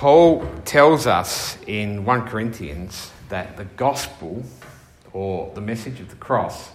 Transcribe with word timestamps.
Paul 0.00 0.46
tells 0.64 1.06
us 1.06 1.58
in 1.66 2.06
1 2.06 2.26
Corinthians 2.26 3.10
that 3.28 3.58
the 3.58 3.66
gospel, 3.66 4.42
or 5.12 5.52
the 5.54 5.60
message 5.60 6.00
of 6.00 6.08
the 6.08 6.16
cross, 6.16 6.70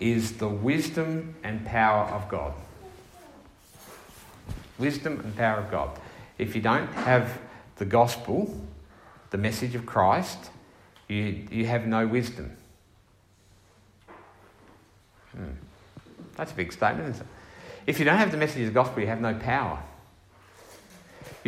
is 0.00 0.36
the 0.36 0.50
wisdom 0.50 1.34
and 1.42 1.64
power 1.64 2.04
of 2.08 2.28
God. 2.28 2.52
Wisdom 4.78 5.18
and 5.20 5.34
power 5.34 5.60
of 5.60 5.70
God. 5.70 5.98
If 6.36 6.54
you 6.54 6.60
don't 6.60 6.92
have 6.92 7.38
the 7.76 7.86
gospel, 7.86 8.54
the 9.30 9.38
message 9.38 9.74
of 9.74 9.86
Christ, 9.86 10.50
you, 11.08 11.48
you 11.50 11.64
have 11.64 11.86
no 11.86 12.06
wisdom. 12.06 12.54
Hmm. 15.34 15.52
That's 16.36 16.52
a 16.52 16.54
big 16.54 16.70
statement? 16.70 17.16
If 17.86 17.98
you 17.98 18.04
don't 18.04 18.18
have 18.18 18.30
the 18.30 18.36
message 18.36 18.60
of 18.60 18.66
the 18.66 18.74
gospel, 18.74 19.00
you 19.00 19.08
have 19.08 19.22
no 19.22 19.32
power. 19.32 19.82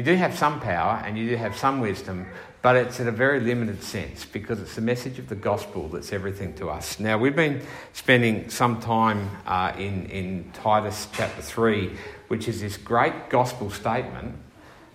You 0.00 0.06
do 0.06 0.14
have 0.14 0.34
some 0.34 0.60
power 0.60 1.02
and 1.04 1.18
you 1.18 1.28
do 1.28 1.36
have 1.36 1.59
some 1.59 1.78
wisdom, 1.78 2.27
but 2.62 2.74
it's 2.74 3.00
in 3.00 3.09
a 3.09 3.12
very 3.12 3.38
limited 3.38 3.82
sense 3.82 4.24
because 4.24 4.59
it's 4.59 4.74
the 4.74 4.80
message 4.80 5.18
of 5.18 5.28
the 5.28 5.34
gospel 5.34 5.88
that's 5.90 6.10
everything 6.10 6.54
to 6.54 6.70
us. 6.70 6.98
Now, 6.98 7.18
we've 7.18 7.36
been 7.36 7.60
spending 7.92 8.48
some 8.48 8.80
time 8.80 9.28
uh, 9.46 9.74
in, 9.76 10.06
in 10.06 10.52
Titus 10.54 11.06
chapter 11.12 11.42
3, 11.42 11.90
which 12.28 12.48
is 12.48 12.62
this 12.62 12.78
great 12.78 13.28
gospel 13.28 13.68
statement. 13.68 14.36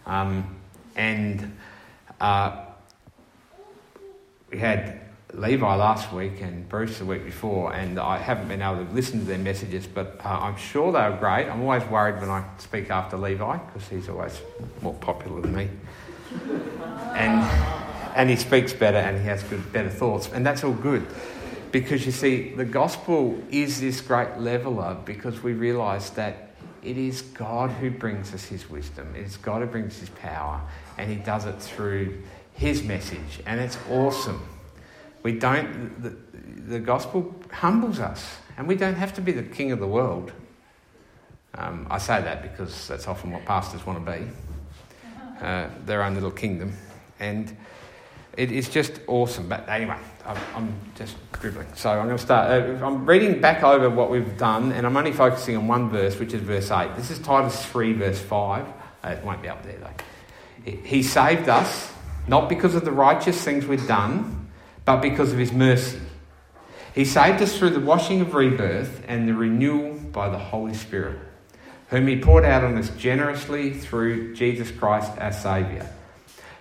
Um, 0.07 0.55
and 0.95 1.55
uh, 2.19 2.65
we 4.49 4.57
had 4.57 5.01
Levi 5.37 5.75
last 5.75 6.13
week 6.13 6.39
and 6.41 6.67
Bruce 6.69 6.99
the 6.99 7.05
week 7.05 7.25
before, 7.25 7.73
and 7.73 7.99
I 7.99 8.17
haven't 8.17 8.47
been 8.47 8.61
able 8.61 8.85
to 8.85 8.91
listen 8.93 9.19
to 9.19 9.25
their 9.25 9.37
messages, 9.37 9.85
but 9.85 10.19
uh, 10.23 10.29
I'm 10.29 10.55
sure 10.55 10.93
they 10.93 11.09
were 11.09 11.17
great. 11.17 11.49
I'm 11.49 11.61
always 11.61 11.83
worried 11.83 12.21
when 12.21 12.29
I 12.29 12.45
speak 12.57 12.89
after 12.89 13.17
Levi 13.17 13.57
because 13.57 13.87
he's 13.89 14.07
always 14.07 14.39
more 14.81 14.93
popular 14.93 15.41
than 15.41 15.55
me. 15.55 15.69
and, 17.15 17.41
and 18.15 18.29
he 18.29 18.37
speaks 18.37 18.71
better 18.71 18.97
and 18.97 19.17
he 19.17 19.25
has 19.25 19.43
good, 19.43 19.73
better 19.73 19.89
thoughts, 19.89 20.29
and 20.31 20.45
that's 20.45 20.63
all 20.63 20.73
good. 20.73 21.05
Because 21.71 22.05
you 22.05 22.13
see, 22.13 22.53
the 22.53 22.63
gospel 22.63 23.37
is 23.51 23.81
this 23.81 23.99
great 23.99 24.37
leveler 24.37 24.97
because 25.03 25.43
we 25.43 25.51
realise 25.51 26.11
that 26.11 26.51
it 26.81 26.97
is 26.97 27.21
God 27.21 27.71
who 27.71 27.91
brings 27.91 28.33
us 28.33 28.45
his 28.45 28.69
wisdom, 28.69 29.13
it 29.15 29.23
is 29.23 29.35
God 29.35 29.61
who 29.61 29.67
brings 29.67 29.99
his 29.99 30.09
power, 30.09 30.61
and 30.97 31.09
he 31.09 31.17
does 31.17 31.45
it 31.45 31.59
through 31.59 32.21
his 32.53 32.83
message, 32.83 33.41
and 33.45 33.59
it's 33.59 33.77
awesome. 33.89 34.41
We 35.25 35.31
don't, 35.31 36.03
the, 36.03 36.15
the 36.67 36.79
gospel 36.79 37.33
humbles 37.51 37.99
us, 37.99 38.37
and 38.57 38.67
we 38.67 38.75
don't 38.75 38.93
have 38.93 39.11
to 39.15 39.21
be 39.21 39.31
the 39.31 39.41
king 39.41 39.71
of 39.71 39.79
the 39.79 39.87
world. 39.87 40.31
Um, 41.55 41.87
I 41.89 41.97
say 41.97 42.21
that 42.21 42.43
because 42.43 42.87
that's 42.87 43.07
often 43.07 43.31
what 43.31 43.43
pastors 43.43 43.83
want 43.87 44.05
to 44.05 44.11
be 44.11 44.27
uh, 45.41 45.69
their 45.83 46.03
own 46.03 46.13
little 46.13 46.29
kingdom. 46.29 46.73
And 47.19 47.57
it 48.37 48.51
is 48.51 48.69
just 48.69 48.99
awesome. 49.07 49.49
But 49.49 49.67
anyway, 49.67 49.97
I'm, 50.27 50.37
I'm 50.53 50.79
just 50.93 51.15
dribbling. 51.31 51.73
So 51.73 51.89
I'm 51.89 52.05
going 52.05 52.17
to 52.17 52.23
start. 52.23 52.51
Uh, 52.51 52.85
I'm 52.85 53.03
reading 53.07 53.41
back 53.41 53.63
over 53.63 53.89
what 53.89 54.11
we've 54.11 54.37
done, 54.37 54.73
and 54.73 54.85
I'm 54.85 54.95
only 54.95 55.11
focusing 55.11 55.57
on 55.57 55.67
one 55.67 55.89
verse, 55.89 56.19
which 56.19 56.35
is 56.35 56.41
verse 56.41 56.69
8. 56.69 56.95
This 56.95 57.09
is 57.09 57.17
Titus 57.17 57.65
3, 57.65 57.93
verse 57.93 58.21
5. 58.21 58.67
Uh, 59.03 59.07
it 59.07 59.23
won't 59.23 59.41
be 59.41 59.49
up 59.49 59.63
there, 59.63 59.79
though. 59.79 60.71
He 60.83 61.01
saved 61.01 61.49
us, 61.49 61.91
not 62.27 62.47
because 62.47 62.75
of 62.75 62.85
the 62.85 62.91
righteous 62.91 63.43
things 63.43 63.65
we've 63.65 63.87
done 63.87 64.34
but 64.85 65.01
because 65.01 65.33
of 65.33 65.39
his 65.39 65.51
mercy. 65.51 65.99
He 66.93 67.03
saved 67.03 67.41
us 67.41 67.57
through 67.57 67.71
the 67.71 67.79
washing 67.79 68.21
of 68.21 68.33
rebirth 68.33 69.03
and 69.07 69.27
the 69.27 69.33
renewal 69.33 69.95
by 69.95 70.29
the 70.29 70.37
Holy 70.37 70.73
Spirit, 70.73 71.19
whom 71.89 72.07
he 72.07 72.21
poured 72.21 72.45
out 72.45 72.63
on 72.63 72.77
us 72.77 72.89
generously 72.91 73.73
through 73.73 74.33
Jesus 74.35 74.71
Christ 74.71 75.11
our 75.19 75.33
Saviour, 75.33 75.89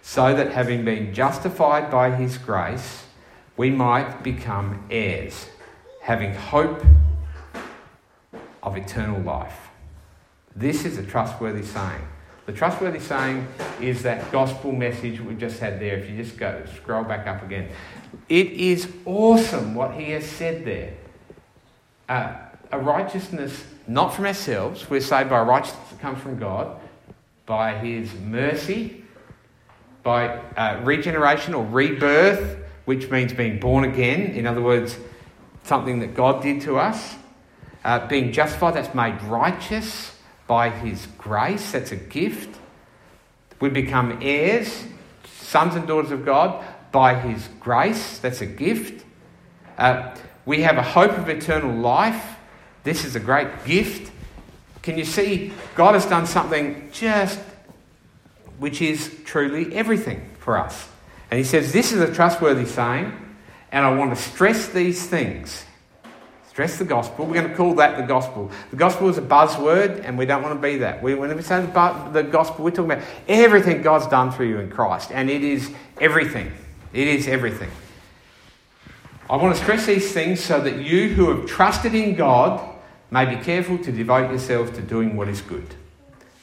so 0.02 0.34
that 0.34 0.52
having 0.52 0.84
been 0.84 1.14
justified 1.14 1.90
by 1.90 2.10
his 2.10 2.36
grace, 2.36 3.04
we 3.56 3.70
might 3.70 4.24
become 4.24 4.84
heirs, 4.90 5.46
having 6.02 6.34
hope 6.34 6.82
of 8.62 8.76
eternal 8.76 9.20
life. 9.20 9.68
This 10.56 10.84
is 10.84 10.98
a 10.98 11.04
trustworthy 11.04 11.64
saying. 11.64 12.08
The 12.46 12.52
trustworthy 12.52 13.00
saying 13.00 13.46
is 13.80 14.02
that 14.02 14.30
gospel 14.30 14.72
message 14.72 15.20
we 15.20 15.34
just 15.34 15.60
had 15.60 15.80
there. 15.80 15.96
If 15.96 16.10
you 16.10 16.16
just 16.16 16.36
go 16.36 16.62
scroll 16.76 17.02
back 17.02 17.26
up 17.26 17.42
again, 17.42 17.70
it 18.28 18.48
is 18.48 18.92
awesome 19.06 19.74
what 19.74 19.94
he 19.94 20.10
has 20.10 20.26
said 20.26 20.64
there. 20.64 20.92
Uh, 22.08 22.34
a 22.70 22.78
righteousness 22.78 23.64
not 23.86 24.14
from 24.14 24.26
ourselves, 24.26 24.88
we're 24.90 25.00
saved 25.00 25.30
by 25.30 25.40
righteousness 25.40 25.88
that 25.90 26.00
comes 26.00 26.20
from 26.20 26.38
God, 26.38 26.78
by 27.46 27.78
his 27.78 28.12
mercy, 28.14 29.04
by 30.02 30.28
uh, 30.28 30.80
regeneration 30.84 31.54
or 31.54 31.64
rebirth, 31.64 32.58
which 32.84 33.10
means 33.10 33.32
being 33.32 33.58
born 33.58 33.84
again. 33.84 34.20
In 34.32 34.46
other 34.46 34.60
words, 34.60 34.98
something 35.62 36.00
that 36.00 36.14
God 36.14 36.42
did 36.42 36.60
to 36.62 36.78
us. 36.78 37.16
Uh, 37.84 38.06
being 38.06 38.32
justified, 38.32 38.74
that's 38.74 38.94
made 38.94 39.20
righteous 39.22 40.13
by 40.46 40.70
his 40.70 41.06
grace, 41.18 41.72
that's 41.72 41.92
a 41.92 41.96
gift. 41.96 42.58
We 43.60 43.70
become 43.70 44.18
heirs, 44.20 44.84
sons 45.26 45.74
and 45.74 45.86
daughters 45.86 46.10
of 46.10 46.24
God 46.24 46.64
by 46.94 47.14
His 47.14 47.48
grace. 47.60 48.18
That's 48.18 48.40
a 48.40 48.46
gift. 48.46 49.04
Uh, 49.76 50.14
we 50.46 50.62
have 50.62 50.76
a 50.76 50.82
hope 50.82 51.12
of 51.12 51.28
eternal 51.28 51.74
life. 51.74 52.36
This 52.82 53.04
is 53.04 53.16
a 53.16 53.20
great 53.20 53.64
gift. 53.64 54.12
Can 54.82 54.98
you 54.98 55.04
see 55.04 55.52
God 55.74 55.94
has 55.94 56.06
done 56.06 56.26
something 56.26 56.90
just 56.92 57.40
which 58.58 58.82
is 58.82 59.12
truly 59.24 59.74
everything 59.74 60.30
for 60.38 60.58
us? 60.58 60.88
And 61.30 61.38
He 61.38 61.44
says, 61.44 61.72
This 61.72 61.92
is 61.92 62.00
a 62.00 62.14
trustworthy 62.14 62.66
saying, 62.66 63.12
and 63.72 63.84
I 63.84 63.94
want 63.96 64.14
to 64.14 64.22
stress 64.22 64.68
these 64.68 65.06
things. 65.06 65.64
Stress 66.54 66.78
the 66.78 66.84
gospel. 66.84 67.26
We're 67.26 67.34
going 67.34 67.48
to 67.48 67.56
call 67.56 67.74
that 67.74 67.96
the 67.96 68.04
gospel. 68.04 68.48
The 68.70 68.76
gospel 68.76 69.08
is 69.08 69.18
a 69.18 69.22
buzzword, 69.22 70.04
and 70.04 70.16
we 70.16 70.24
don't 70.24 70.40
want 70.40 70.54
to 70.54 70.62
be 70.62 70.76
that. 70.78 71.02
We, 71.02 71.16
when 71.16 71.34
we 71.34 71.42
say 71.42 71.60
the, 71.60 72.10
the 72.12 72.22
gospel, 72.22 72.64
we're 72.64 72.70
talking 72.70 72.92
about 72.92 73.04
everything 73.26 73.82
God's 73.82 74.06
done 74.06 74.30
for 74.30 74.44
you 74.44 74.60
in 74.60 74.70
Christ, 74.70 75.10
and 75.10 75.28
it 75.28 75.42
is 75.42 75.72
everything. 76.00 76.52
It 76.92 77.08
is 77.08 77.26
everything. 77.26 77.70
I 79.28 79.34
want 79.34 79.56
to 79.56 79.60
stress 79.60 79.86
these 79.86 80.12
things 80.12 80.38
so 80.38 80.60
that 80.60 80.76
you 80.76 81.08
who 81.08 81.34
have 81.34 81.46
trusted 81.46 81.92
in 81.92 82.14
God 82.14 82.64
may 83.10 83.24
be 83.24 83.42
careful 83.42 83.76
to 83.78 83.90
devote 83.90 84.30
yourselves 84.30 84.70
to 84.76 84.80
doing 84.80 85.16
what 85.16 85.26
is 85.26 85.40
good. 85.40 85.74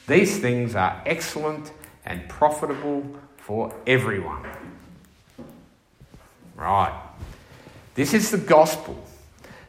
These 0.08 0.40
things 0.40 0.74
are 0.74 1.00
excellent 1.06 1.72
and 2.04 2.28
profitable 2.28 3.02
for 3.38 3.74
everyone. 3.86 4.46
Right. 6.54 7.00
This 7.94 8.12
is 8.12 8.30
the 8.30 8.36
gospel 8.36 9.02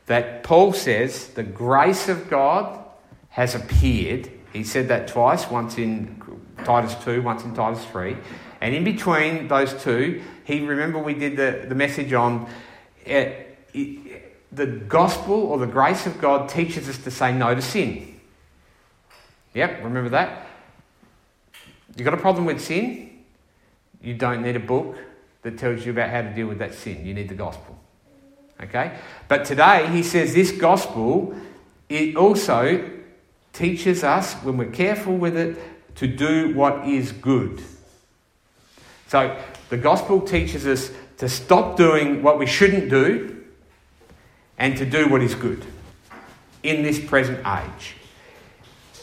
that 0.06 0.44
Paul 0.44 0.74
says 0.74 1.30
the 1.30 1.44
grace 1.44 2.10
of 2.10 2.30
God 2.30 2.84
has 3.30 3.56
appeared. 3.56 4.30
He 4.52 4.64
said 4.64 4.88
that 4.90 5.08
twice, 5.08 5.50
once 5.50 5.78
in 5.78 6.22
Titus 6.64 6.96
2, 7.04 7.22
once 7.22 7.44
in 7.44 7.54
Titus 7.54 7.84
3. 7.86 8.16
And 8.62 8.76
in 8.76 8.84
between 8.84 9.48
those 9.48 9.74
two, 9.84 10.22
he 10.46 10.62
remember 10.62 11.00
we 11.00 11.14
did 11.14 11.36
the, 11.36 11.66
the 11.68 11.76
message 11.76 12.14
on 12.14 12.48
uh, 13.10 13.26
the 13.74 14.68
gospel 14.88 15.36
or 15.36 15.58
the 15.58 15.68
grace 15.68 16.06
of 16.06 16.22
God 16.22 16.48
teaches 16.48 16.88
us 16.88 16.98
to 17.00 17.12
say 17.12 17.34
no 17.34 17.56
to 17.56 17.62
sin. 17.62 18.20
Yep, 19.54 19.84
remember 19.84 20.10
that? 20.10 20.48
You 21.96 22.04
got 22.04 22.14
a 22.14 22.18
problem 22.18 22.46
with 22.46 22.62
sin? 22.62 23.24
You 24.02 24.16
don't 24.16 24.42
need 24.42 24.56
a 24.56 24.62
book 24.62 24.98
that 25.44 25.58
tells 25.58 25.86
you 25.86 25.92
about 25.92 26.10
how 26.10 26.22
to 26.22 26.34
deal 26.34 26.48
with 26.48 26.60
that 26.60 26.74
sin. 26.74 27.06
You 27.06 27.14
need 27.14 27.30
the 27.30 27.36
gospel. 27.36 27.78
Okay? 28.62 28.98
But 29.28 29.46
today 29.46 29.88
he 29.88 30.04
says 30.04 30.34
this 30.34 30.52
gospel 30.52 31.36
it 31.90 32.16
also 32.16 32.90
teaches 33.52 34.04
us 34.04 34.34
when 34.36 34.58
we're 34.58 34.72
careful 34.72 35.16
with 35.16 35.38
it 35.38 35.58
to 35.96 36.08
do 36.08 36.56
what 36.56 36.88
is 36.88 37.12
good. 37.12 37.62
So 39.08 39.40
the 39.70 39.78
gospel 39.78 40.22
teaches 40.22 40.66
us 40.66 40.92
to 41.18 41.30
stop 41.30 41.78
doing 41.78 42.24
what 42.24 42.40
we 42.40 42.48
shouldn't 42.48 42.90
do 42.90 43.44
and 44.58 44.76
to 44.78 44.86
do 44.86 45.08
what 45.08 45.22
is 45.22 45.36
good 45.36 45.66
in 46.64 46.82
this 46.82 47.00
present 47.00 47.46
age. 47.46 47.96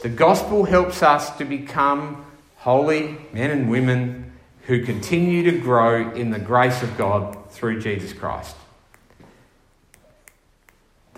The 0.03 0.09
gospel 0.09 0.65
helps 0.65 1.03
us 1.03 1.37
to 1.37 1.45
become 1.45 2.25
holy 2.57 3.19
men 3.33 3.51
and 3.51 3.71
women 3.71 4.33
who 4.63 4.85
continue 4.85 5.43
to 5.51 5.59
grow 5.59 6.11
in 6.13 6.31
the 6.31 6.39
grace 6.39 6.83
of 6.83 6.97
God 6.97 7.51
through 7.51 7.81
Jesus 7.81 8.13
Christ. 8.13 8.57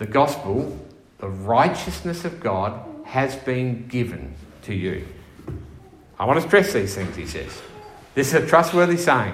The 0.03 0.11
gospel, 0.11 0.77
the 1.19 1.29
righteousness 1.29 2.25
of 2.25 2.41
God, 2.41 2.77
has 3.05 3.37
been 3.37 3.87
given 3.87 4.35
to 4.63 4.73
you. 4.73 5.07
I 6.19 6.25
want 6.25 6.41
to 6.41 6.45
stress 6.45 6.73
these 6.73 6.93
things, 6.93 7.15
he 7.15 7.25
says. 7.25 7.61
This 8.13 8.33
is 8.33 8.43
a 8.43 8.45
trustworthy 8.45 8.97
saying. 8.97 9.33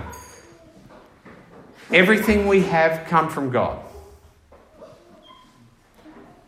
Everything 1.92 2.48
we 2.48 2.62
have 2.62 3.08
come 3.08 3.30
from 3.30 3.50
God. 3.50 3.84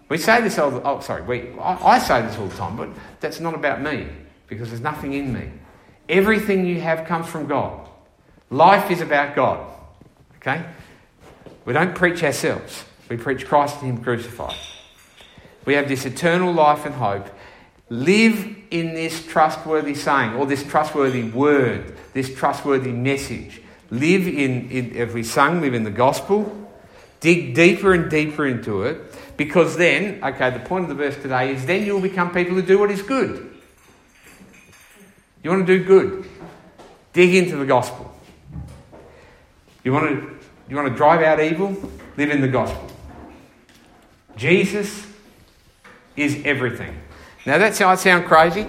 We 0.08 0.20
say 0.20 0.40
this 0.42 0.60
all 0.60 0.70
the, 0.70 0.84
oh 0.88 1.00
sorry, 1.00 1.24
we, 1.24 1.60
I, 1.60 1.96
I 1.96 1.98
say 1.98 2.22
this 2.22 2.38
all 2.38 2.46
the 2.46 2.56
time, 2.56 2.78
but 2.78 2.90
that's 3.22 3.40
not 3.40 3.56
about 3.56 3.82
me 3.82 4.08
because 4.46 4.70
there's 4.70 4.82
nothing 4.82 5.14
in 5.14 5.34
me. 5.34 5.50
Everything 6.10 6.68
you 6.68 6.80
have 6.80 7.08
comes 7.08 7.26
from 7.26 7.48
God. 7.48 7.90
Life 8.52 8.92
is 8.92 9.02
about 9.02 9.36
God. 9.36 9.66
Okay? 10.36 10.64
We 11.66 11.74
don't 11.74 11.96
preach 11.96 12.24
ourselves, 12.24 12.86
we 13.12 13.18
preach 13.18 13.46
Christ 13.46 13.82
and 13.82 13.98
Him 13.98 14.04
crucified. 14.04 14.56
We 15.66 15.74
have 15.74 15.90
this 15.90 16.06
eternal 16.06 16.54
life 16.54 16.86
and 16.86 16.96
hope. 16.96 17.28
Live 17.90 18.56
in 18.72 18.94
this 18.94 19.26
trustworthy 19.26 19.96
saying 19.96 20.36
or 20.36 20.46
this 20.46 20.64
trustworthy 20.64 21.24
word, 21.24 21.94
this 22.14 22.34
trustworthy 22.34 22.94
message. 22.94 23.62
Live 23.90 24.30
in, 24.30 24.70
in 24.72 24.96
if 24.96 25.14
we 25.14 25.24
sung, 25.24 25.60
live 25.60 25.74
in 25.74 25.84
the 25.84 25.92
gospel. 25.92 26.70
Dig 27.20 27.54
deeper 27.54 27.94
and 27.94 28.10
deeper 28.10 28.48
into 28.48 28.84
it 28.84 29.14
because 29.36 29.76
then, 29.76 30.24
okay, 30.24 30.50
the 30.50 30.60
point 30.62 30.84
of 30.84 30.90
the 30.90 30.96
verse 30.96 31.18
today 31.18 31.54
is 31.54 31.66
then 31.66 31.86
you'll 31.86 32.00
become 32.00 32.34
people 32.34 32.56
who 32.56 32.62
do 32.62 32.80
what 32.80 32.92
is 32.92 33.02
good. 33.02 33.60
You 35.44 35.50
want 35.50 35.68
to 35.68 35.78
do 35.78 35.84
good? 35.84 36.30
Dig 37.12 37.36
into 37.36 37.58
the 37.58 37.66
gospel. 37.66 38.16
You 39.84 39.92
want 39.92 40.10
to, 40.10 40.40
you 40.70 40.78
want 40.78 40.88
to 40.88 40.96
drive 40.96 41.22
out 41.24 41.42
evil? 41.42 41.76
Live 42.16 42.30
in 42.30 42.40
the 42.40 42.48
gospel. 42.48 42.91
Jesus 44.42 45.06
is 46.18 46.42
everything. 46.46 46.98
Now 47.46 47.60
that 47.60 47.80
might 47.80 48.00
sound 48.00 48.26
crazy, 48.26 48.66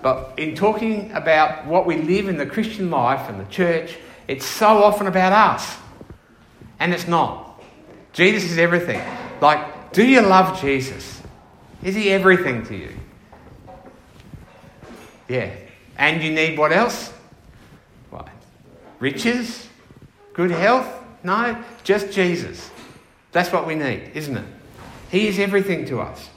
but 0.00 0.38
in 0.38 0.54
talking 0.54 1.10
about 1.10 1.66
what 1.66 1.86
we 1.86 1.96
live 1.96 2.28
in 2.28 2.36
the 2.36 2.46
Christian 2.46 2.88
life 2.88 3.28
and 3.28 3.40
the 3.40 3.50
church, 3.50 3.96
it's 4.28 4.46
so 4.46 4.84
often 4.84 5.08
about 5.08 5.32
us. 5.32 5.76
And 6.78 6.94
it's 6.94 7.08
not. 7.08 7.60
Jesus 8.12 8.44
is 8.44 8.58
everything. 8.58 9.02
Like, 9.40 9.92
do 9.92 10.06
you 10.06 10.20
love 10.20 10.60
Jesus? 10.60 11.20
Is 11.82 11.96
he 11.96 12.10
everything 12.10 12.64
to 12.66 12.76
you? 12.76 12.90
Yeah. 15.28 15.50
And 15.96 16.22
you 16.22 16.30
need 16.30 16.56
what 16.56 16.70
else? 16.70 17.12
What? 18.10 18.28
Riches? 19.00 19.66
Good 20.32 20.52
health? 20.52 20.86
No, 21.24 21.60
just 21.82 22.12
Jesus. 22.12 22.70
That's 23.32 23.50
what 23.50 23.66
we 23.66 23.74
need, 23.74 24.12
isn't 24.14 24.36
it? 24.36 24.57
He 25.10 25.28
is 25.28 25.38
everything 25.38 25.86
to 25.86 26.00
us. 26.00 26.28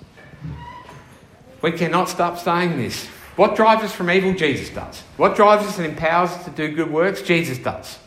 We 1.62 1.72
cannot 1.72 2.10
stop 2.10 2.40
saying 2.40 2.78
this. 2.78 3.08
What 3.36 3.56
drives 3.56 3.84
us 3.84 3.94
from 3.94 4.10
evil? 4.10 4.34
Jesus 4.34 4.70
does. 4.70 5.02
What 5.18 5.36
drives 5.36 5.66
us 5.66 5.78
and 5.78 5.88
empowers 5.88 6.32
us 6.32 6.46
to 6.46 6.52
do 6.52 6.74
good 6.74 6.92
works? 6.92 7.22
Jesus 7.22 7.58
does. 7.58 8.00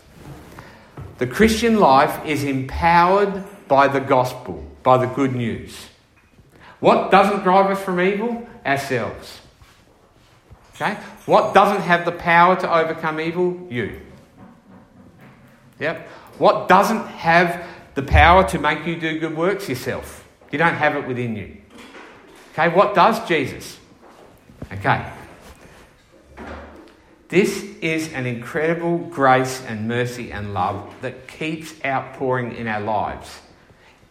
The 1.19 1.26
Christian 1.26 1.78
life 1.78 2.25
is 2.26 2.44
empowered 2.44 3.44
by 3.69 3.88
the 3.88 4.00
gospel, 4.00 4.64
by 4.82 4.99
the 4.99 5.06
good 5.06 5.34
news. 5.34 5.88
What 6.81 7.11
doesn't 7.11 7.43
drive 7.44 7.70
us 7.70 7.82
from 7.82 8.00
evil? 8.00 8.46
Ourselves. 8.66 9.40
Okay? 10.75 10.94
What 11.26 11.55
doesn't 11.55 11.82
have 11.82 12.05
the 12.05 12.12
power 12.12 12.56
to 12.56 12.75
overcome 12.75 13.20
evil? 13.20 13.66
You. 13.70 14.00
Yep. 15.78 16.06
What 16.38 16.69
doesn't 16.69 17.06
have 17.06 17.64
the 17.94 18.02
power 18.02 18.46
to 18.49 18.58
make 18.58 18.84
you 18.87 18.99
do 18.99 19.19
good 19.20 19.37
works? 19.37 19.69
Yourself. 19.69 20.24
You 20.54 20.58
don't 20.58 20.76
have 20.76 20.94
it 20.94 21.08
within 21.08 21.34
you. 21.34 21.56
Okay, 22.52 22.68
what 22.68 22.94
does 22.94 23.26
Jesus? 23.26 23.76
Okay. 24.72 25.04
This 27.28 27.64
is 27.80 28.12
an 28.12 28.24
incredible 28.24 28.98
grace 28.98 29.60
and 29.66 29.88
mercy 29.88 30.30
and 30.30 30.54
love 30.54 30.94
that 31.00 31.26
keeps 31.26 31.74
outpouring 31.84 32.54
in 32.54 32.68
our 32.68 32.80
lives. 32.80 33.40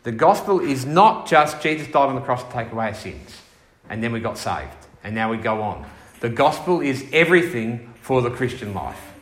The 0.04 0.12
gospel 0.12 0.60
is 0.60 0.86
not 0.86 1.28
just 1.28 1.62
Jesus 1.62 1.88
died 1.88 2.10
on 2.10 2.16
the 2.16 2.22
cross 2.22 2.44
to 2.44 2.52
take 2.52 2.74
away 2.74 2.88
our 2.88 2.94
sins 2.94 3.42
and 3.90 4.04
then 4.04 4.12
we 4.12 4.20
got 4.20 4.38
saved 4.38 4.76
and 5.02 5.16
now 5.16 5.32
we 5.32 5.38
go 5.38 5.62
on. 5.62 5.90
The 6.20 6.28
gospel 6.28 6.82
is 6.82 7.06
everything 7.14 7.94
for 8.02 8.22
the 8.22 8.30
Christian 8.30 8.74
life. 8.74 9.14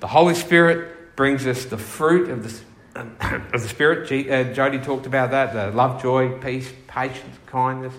The 0.00 0.08
Holy 0.08 0.34
Spirit 0.34 1.16
brings 1.16 1.46
us 1.46 1.64
the 1.64 1.78
fruit 1.78 2.28
of 2.28 2.42
the 2.42 2.50
of 3.52 3.62
the 3.62 3.68
Spirit. 3.68 4.10
Uh, 4.30 4.52
Jody 4.52 4.78
talked 4.78 5.06
about 5.06 5.30
that 5.30 5.52
the 5.52 5.76
love, 5.76 6.00
joy, 6.00 6.38
peace, 6.38 6.72
patience, 6.86 7.36
kindness, 7.46 7.94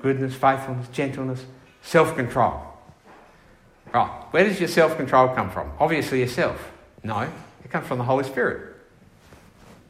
goodness, 0.00 0.34
faithfulness, 0.34 0.88
gentleness, 0.88 1.44
self 1.82 2.14
control. 2.14 2.62
Right, 3.92 4.08
where 4.30 4.44
does 4.44 4.58
your 4.58 4.68
self 4.68 4.96
control 4.96 5.28
come 5.28 5.50
from? 5.50 5.72
Obviously, 5.78 6.20
yourself. 6.20 6.70
No, 7.02 7.20
it 7.64 7.70
comes 7.70 7.86
from 7.86 7.98
the 7.98 8.04
Holy 8.04 8.24
Spirit. 8.24 8.76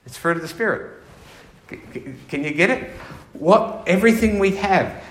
It's 0.07 0.17
fruit 0.17 0.37
of 0.37 0.43
the 0.43 0.49
Spirit. 0.49 0.99
Can 1.69 2.45
you 2.45 2.53
get 2.53 2.71
it? 2.71 2.91
What 3.33 3.85
everything 3.87 4.39
we 4.39 4.57
have. 4.57 5.03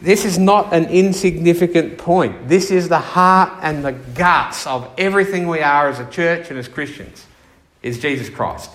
This 0.00 0.24
is 0.24 0.38
not 0.38 0.74
an 0.74 0.86
insignificant 0.86 1.96
point. 1.96 2.48
This 2.48 2.70
is 2.70 2.88
the 2.88 2.98
heart 2.98 3.60
and 3.62 3.84
the 3.84 3.92
guts 3.92 4.66
of 4.66 4.90
everything 4.98 5.46
we 5.48 5.60
are 5.60 5.88
as 5.88 5.98
a 5.98 6.10
church 6.10 6.50
and 6.50 6.58
as 6.58 6.68
Christians 6.68 7.24
is 7.84 8.00
Jesus 8.00 8.28
Christ. 8.30 8.70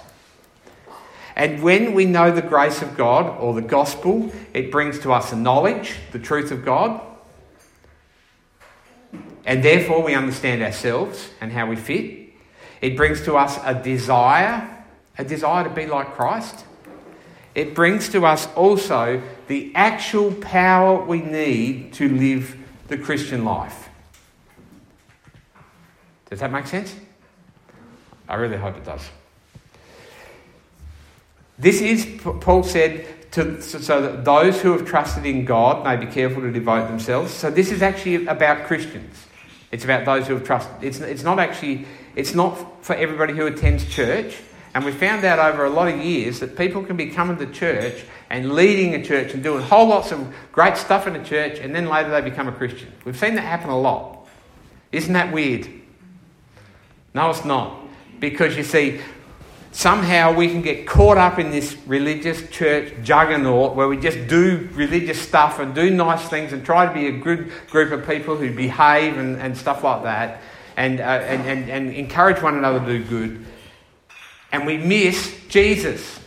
And 1.36 1.64
when 1.64 1.94
we 1.94 2.06
know 2.06 2.32
the 2.32 2.42
grace 2.42 2.82
of 2.82 2.96
God 2.96 3.38
or 3.40 3.54
the 3.54 3.62
gospel, 3.62 4.32
it 4.54 4.72
brings 4.72 5.00
to 5.00 5.12
us 5.12 5.34
a 5.34 5.36
knowledge, 5.36 5.96
the 6.12 6.20
truth 6.20 6.52
of 6.52 6.64
God. 6.64 7.02
And 9.46 9.64
therefore, 9.64 10.04
we 10.04 10.14
understand 10.14 10.62
ourselves 10.62 11.30
and 11.42 11.52
how 11.52 11.68
we 11.68 11.76
fit. 11.76 12.30
It 12.82 12.96
brings 12.96 13.22
to 13.24 13.36
us 13.36 13.60
a 13.64 13.74
desire, 13.74 14.86
a 15.18 15.24
desire 15.24 15.64
to 15.64 15.70
be 15.72 15.88
like 15.88 16.14
Christ. 16.14 16.66
It 17.56 17.74
brings 17.74 18.10
to 18.10 18.26
us 18.26 18.48
also 18.54 19.22
the 19.48 19.72
actual 19.74 20.34
power 20.34 21.04
we 21.04 21.22
need 21.22 21.94
to 21.94 22.08
live 22.08 22.56
the 22.90 22.98
Christian 22.98 23.44
life. 23.44 23.90
Does 26.30 26.42
that 26.42 26.52
make 26.52 26.68
sense? 26.68 26.96
I 28.30 28.36
really 28.36 28.58
hope 28.58 28.78
it 28.78 28.86
does. 28.86 29.02
This 31.58 31.82
is, 31.82 32.08
Paul 32.22 32.64
said, 32.64 33.32
to, 33.32 33.62
so 33.62 34.02
that 34.02 34.24
those 34.24 34.62
who 34.62 34.72
have 34.72 34.88
trusted 34.88 35.26
in 35.26 35.46
God 35.46 35.84
may 35.84 35.98
be 35.98 36.10
careful 36.10 36.42
to 36.42 36.52
devote 36.52 36.88
themselves. 36.88 37.34
So 37.34 37.52
this 37.52 37.72
is 37.72 37.82
actually 37.82 38.28
about 38.28 38.66
Christians. 38.66 39.26
It's 39.72 39.84
about 39.84 40.06
those 40.06 40.28
who 40.28 40.36
have 40.36 40.46
trusted. 40.46 40.84
It's, 40.84 41.00
it's 41.00 41.24
not 41.24 41.40
actually, 41.40 41.86
it's 42.16 42.34
not 42.34 42.84
for 42.86 42.94
everybody 42.94 43.34
who 43.34 43.46
attends 43.48 43.86
church. 43.86 44.38
And 44.74 44.86
we 44.86 44.92
found 44.92 45.26
out 45.26 45.40
over 45.40 45.66
a 45.66 45.70
lot 45.70 45.88
of 45.88 46.00
years 46.00 46.40
that 46.40 46.56
people 46.56 46.84
can 46.84 46.96
be 46.96 47.08
coming 47.08 47.38
to 47.38 47.48
church 47.48 48.06
and 48.30 48.54
leading 48.54 48.94
a 48.94 49.04
church 49.04 49.34
and 49.34 49.42
doing 49.42 49.64
whole 49.64 49.88
lots 49.88 50.12
of 50.12 50.34
great 50.52 50.78
stuff 50.78 51.08
in 51.08 51.16
a 51.16 51.24
church, 51.26 51.58
and 51.60 51.74
then 51.74 51.88
later 51.88 52.12
they 52.12 52.22
become 52.22 52.48
a 52.48 52.52
Christian. 52.52 52.92
We've 53.04 53.18
seen 53.18 53.34
that 53.36 53.42
happen 53.42 53.72
a 53.72 53.80
lot. 53.80 54.28
Isn't 54.92 55.14
that 55.14 55.34
weird? 55.34 55.68
No, 57.16 57.32
it's 57.32 57.44
not. 57.44 57.79
Because 58.20 58.58
you 58.58 58.64
see, 58.64 59.02
somehow 59.72 60.34
we 60.34 60.48
can 60.48 60.62
get 60.62 60.88
caught 60.88 61.18
up 61.18 61.40
in 61.40 61.52
this 61.52 61.78
religious 61.86 62.50
church 62.50 62.94
juggernaut 63.04 63.76
where 63.76 63.88
we 63.88 63.98
just 63.98 64.28
do 64.28 64.68
religious 64.74 65.22
stuff 65.22 65.60
and 65.60 65.74
do 65.76 65.90
nice 65.90 66.28
things 66.28 66.54
and 66.54 66.66
try 66.66 66.86
to 66.86 66.94
be 66.94 67.08
a 67.08 67.12
good 67.12 67.52
group 67.70 67.92
of 67.92 68.08
people 68.08 68.36
who 68.36 68.54
behave 68.54 69.18
and, 69.18 69.38
and 69.38 69.58
stuff 69.58 69.84
like 69.84 70.04
that 70.04 70.42
and, 70.76 71.00
uh, 71.00 71.04
and, 71.04 71.42
and, 71.46 71.70
and 71.70 71.94
encourage 71.94 72.42
one 72.42 72.58
another 72.58 72.80
to 72.80 73.00
do 73.00 73.04
good. 73.04 73.46
And 74.52 74.66
we 74.66 74.78
miss 74.78 75.38
Jesus. 75.48 76.20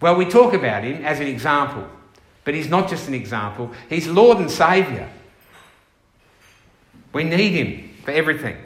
Well, 0.00 0.16
we 0.16 0.24
talk 0.24 0.52
about 0.52 0.84
him 0.84 1.04
as 1.04 1.20
an 1.20 1.26
example, 1.26 1.86
but 2.44 2.54
he's 2.54 2.68
not 2.68 2.88
just 2.90 3.08
an 3.08 3.14
example, 3.14 3.70
he's 3.88 4.06
Lord 4.06 4.38
and 4.38 4.50
Saviour. 4.50 5.08
We 7.12 7.24
need 7.24 7.52
him 7.52 7.90
for 8.04 8.10
everything. 8.10 8.56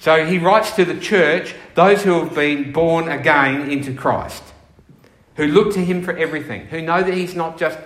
So 0.00 0.24
he 0.24 0.38
writes 0.38 0.70
to 0.76 0.84
the 0.86 0.98
church, 0.98 1.54
those 1.74 2.02
who 2.02 2.24
have 2.24 2.34
been 2.34 2.72
born 2.72 3.08
again 3.08 3.70
into 3.70 3.94
Christ, 3.94 4.42
who 5.36 5.46
look 5.46 5.74
to 5.74 5.84
him 5.84 6.02
for 6.02 6.16
everything, 6.16 6.66
who 6.66 6.80
know 6.80 7.02
that 7.02 7.12
he's 7.12 7.34
not 7.34 7.58
just 7.58 7.78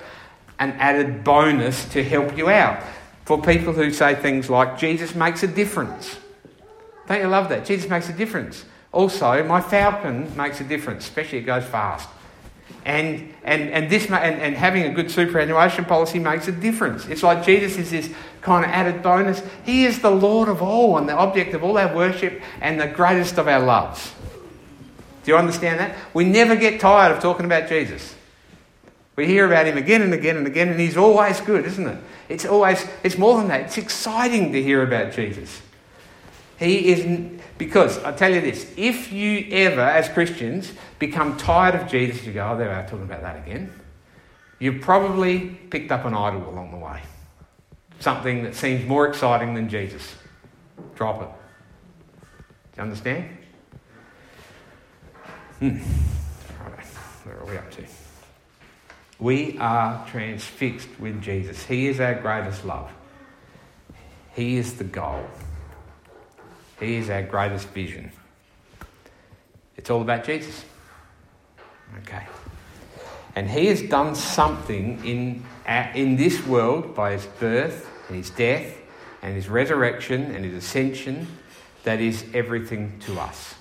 an 0.61 0.71
added 0.78 1.25
bonus 1.25 1.85
to 1.87 2.04
help 2.04 2.38
you 2.38 2.49
out. 2.49 2.83
For 3.25 3.42
people 3.42 3.73
who 3.73 3.90
say 3.90 4.14
things 4.14 4.49
like, 4.49 4.78
Jesus 4.78 5.16
makes 5.16 5.42
a 5.42 5.49
difference. 5.49 6.16
Don't 7.09 7.21
you 7.21 7.26
love 7.26 7.49
that? 7.49 7.64
Jesus 7.64 7.90
makes 7.90 8.09
a 8.09 8.12
difference. 8.12 8.64
Also, 8.92 9.42
my 9.42 9.61
falcon 9.61 10.35
makes 10.37 10.61
a 10.61 10.64
difference, 10.64 11.04
especially 11.04 11.38
it 11.38 11.42
goes 11.42 11.64
fast. 11.64 12.09
And, 12.85 13.33
and, 13.45 13.71
and, 13.71 13.91
this, 13.91 14.07
and, 14.07 14.14
and 14.14 14.55
having 14.55 14.85
a 14.85 14.91
good 14.91 15.11
superannuation 15.11 15.87
policy 15.87 16.19
makes 16.19 16.49
a 16.49 16.53
difference. 16.53 17.07
It's 17.07 17.23
like 17.23 17.45
Jesus 17.45 17.79
is 17.79 17.91
this 17.91 18.11
kind 18.43 18.64
of 18.64 18.71
added 18.71 19.03
bonus. 19.03 19.43
He 19.64 19.87
is 19.87 20.00
the 20.00 20.11
Lord 20.11 20.49
of 20.49 20.61
all 20.61 20.99
and 20.99 21.09
the 21.09 21.14
object 21.14 21.55
of 21.55 21.64
all 21.64 21.79
our 21.79 21.95
worship 21.95 22.43
and 22.61 22.79
the 22.79 22.87
greatest 22.87 23.38
of 23.38 23.49
our 23.49 23.61
loves. 23.61 24.12
Do 25.25 25.31
you 25.31 25.38
understand 25.38 25.81
that? 25.81 25.97
We 26.12 26.25
never 26.25 26.55
get 26.55 26.79
tired 26.79 27.17
of 27.17 27.23
talking 27.23 27.47
about 27.47 27.69
Jesus. 27.69 28.14
We 29.17 29.26
hear 29.26 29.47
about 29.47 29.67
him 29.67 29.79
again 29.79 30.03
and 30.03 30.12
again 30.12 30.37
and 30.37 30.47
again, 30.47 30.69
and 30.69 30.79
he's 30.79 30.97
always 30.97 31.41
good, 31.41 31.64
isn't 31.64 31.87
it? 31.87 31.99
It's 32.29 32.45
always, 32.45 32.87
it's 33.03 33.17
more 33.17 33.38
than 33.38 33.49
that. 33.49 33.62
It's 33.62 33.79
exciting 33.79 34.53
to 34.53 34.62
hear 34.62 34.83
about 34.83 35.12
Jesus. 35.12 35.62
He 36.59 36.93
is, 36.93 37.41
because 37.59 38.03
I 38.05 38.13
tell 38.13 38.33
you 38.33 38.41
this, 38.41 38.73
if 38.77 39.13
you 39.13 39.47
ever, 39.51 39.81
as 39.81 40.09
Christians, 40.09 40.73
become 40.99 41.37
tired 41.37 41.75
of 41.75 41.89
Jesus, 41.89 42.25
you 42.25 42.33
go, 42.33 42.51
oh, 42.53 42.57
there 42.57 42.69
we 42.69 42.75
are 42.75 42.85
talking 42.85 43.03
about 43.03 43.23
that 43.23 43.37
again. 43.45 43.73
You've 44.61 44.81
probably 44.81 45.51
picked 45.71 45.91
up 45.91 46.05
an 46.05 46.15
idol 46.15 46.49
along 46.49 46.71
the 46.71 46.77
way. 46.79 47.01
something 48.01 48.43
that 48.45 48.55
seems 48.55 48.85
more 48.87 49.09
exciting 49.09 49.55
than 49.55 49.69
Jesus. 49.69 50.15
Drop 50.95 51.23
it. 51.23 51.29
Do 51.29 52.77
you 52.77 52.83
understand? 52.83 53.29
Hmm. 55.59 55.79
Right. 56.61 56.87
Where 57.25 57.41
are 57.41 57.47
we 57.47 57.57
up 57.57 57.71
to? 57.73 57.85
We 59.19 59.57
are 59.59 60.07
transfixed 60.09 60.89
with 60.99 61.23
Jesus. 61.23 61.65
He 61.65 61.87
is 61.87 62.01
our 62.01 62.15
greatest 62.15 62.65
love. 62.65 62.91
He 64.35 64.57
is 64.57 64.75
the 64.75 64.85
goal. 64.85 65.25
He 66.85 66.97
is 66.97 67.11
our 67.11 67.23
greatest 67.23 67.69
vision. 67.69 68.12
It's 69.76 69.91
all 69.91 70.03
about 70.03 70.25
Jesus. 70.25 70.64
Okay. 72.03 72.26
And 73.35 73.50
he 73.50 73.67
has 73.67 73.83
done 73.83 74.14
something 74.14 75.05
in, 75.05 75.45
in 75.95 76.17
this 76.17 76.47
world 76.47 76.95
by 76.95 77.12
his 77.12 77.26
birth 77.26 77.88
and 78.09 78.17
his 78.17 78.31
death 78.31 78.76
and 79.23 79.35
his 79.35 79.49
resurrection 79.49 80.35
and 80.35 80.45
his 80.45 80.55
ascension 80.55 81.26
that 81.85 82.00
is 82.00 82.25
everything 82.33 82.99
to 83.00 83.19
us. 83.19 83.55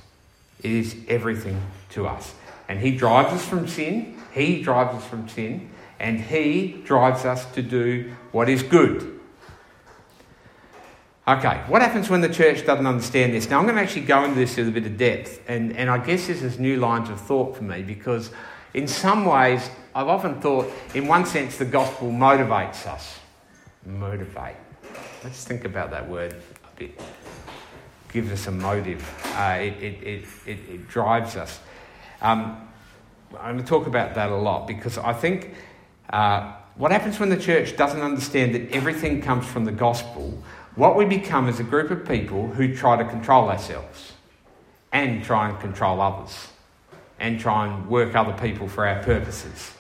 It 0.62 0.72
is 0.72 0.96
everything 1.08 1.62
to 1.92 2.08
us. 2.08 2.34
And 2.70 2.80
he 2.80 2.96
drives 2.96 3.34
us 3.34 3.46
from 3.46 3.68
sin, 3.68 4.18
he 4.34 4.62
drives 4.62 4.96
us 4.96 5.06
from 5.06 5.28
sin, 5.28 5.70
and 6.00 6.20
he 6.20 6.82
drives 6.86 7.26
us 7.26 7.46
to 7.54 7.62
do 7.62 8.14
what 8.32 8.50
is 8.50 8.64
good. 8.64 9.13
Okay, 11.26 11.62
what 11.68 11.82
happens 11.82 12.10
when 12.10 12.20
the 12.20 12.28
church 12.28 12.66
doesn't 12.66 12.86
understand 12.86 13.34
this? 13.34 13.50
Now, 13.50 13.58
I'm 13.58 13.64
going 13.64 13.78
to 13.78 13.82
actually 13.82 14.02
go 14.02 14.26
into 14.26 14.36
this 14.36 14.58
with 14.58 14.68
a 14.68 14.72
bit 14.72 14.86
of 14.86 14.98
depth, 14.98 15.42
and, 15.48 15.74
and 15.78 15.90
I 15.90 15.98
guess 15.98 16.28
this 16.28 16.42
is 16.42 16.60
new 16.60 16.76
lines 16.76 17.10
of 17.10 17.18
thought 17.18 17.56
for 17.56 17.64
me 17.64 17.82
because, 17.82 18.32
in 18.74 18.90
some 18.90 19.24
ways, 19.24 19.70
I've 19.96 20.10
often 20.10 20.42
thought, 20.42 20.70
in 20.94 21.08
one 21.08 21.26
sense, 21.26 21.58
the 21.58 21.64
gospel 21.64 22.12
motivates 22.12 22.86
us. 22.86 23.20
Motivate. 23.86 24.58
Let's 25.24 25.46
think 25.46 25.64
about 25.64 25.92
that 25.92 26.10
word 26.10 26.34
a 26.34 26.78
bit. 26.78 27.02
Gives 28.12 28.30
us 28.30 28.48
a 28.48 28.52
motive, 28.52 29.02
uh, 29.38 29.60
it, 29.62 29.82
it, 29.82 30.04
it, 30.04 30.26
it, 30.46 30.60
it 30.70 30.90
drives 30.90 31.38
us. 31.38 31.62
Um, 32.22 32.68
I'm 33.40 33.56
going 33.56 33.60
to 33.60 33.64
talk 33.64 33.88
about 33.88 34.14
that 34.16 34.30
a 34.30 34.36
lot 34.36 34.68
because 34.68 34.98
I 34.98 35.14
think 35.14 35.54
uh, 36.10 36.52
what 36.76 36.92
happens 36.92 37.18
when 37.18 37.30
the 37.30 37.38
church 37.38 37.78
doesn't 37.78 38.02
understand 38.02 38.54
that 38.56 38.74
everything 38.74 39.22
comes 39.22 39.46
from 39.46 39.64
the 39.64 39.72
gospel 39.72 40.44
what 40.76 40.96
we 40.96 41.06
become 41.06 41.48
is 41.48 41.60
a 41.60 41.64
group 41.64 41.92
of 41.92 42.08
people 42.08 42.48
who 42.48 42.76
try 42.76 42.98
to 42.98 43.06
control 43.06 43.50
ourselves 43.50 44.14
and 44.92 45.24
try 45.24 45.50
and 45.50 45.60
control 45.60 46.02
others 46.02 46.48
and 47.20 47.40
try 47.40 47.68
and 47.68 47.88
work 47.88 48.16
other 48.16 48.34
people 48.34 48.68
for 48.68 48.88
our 48.88 49.02
purposes. 49.04 49.72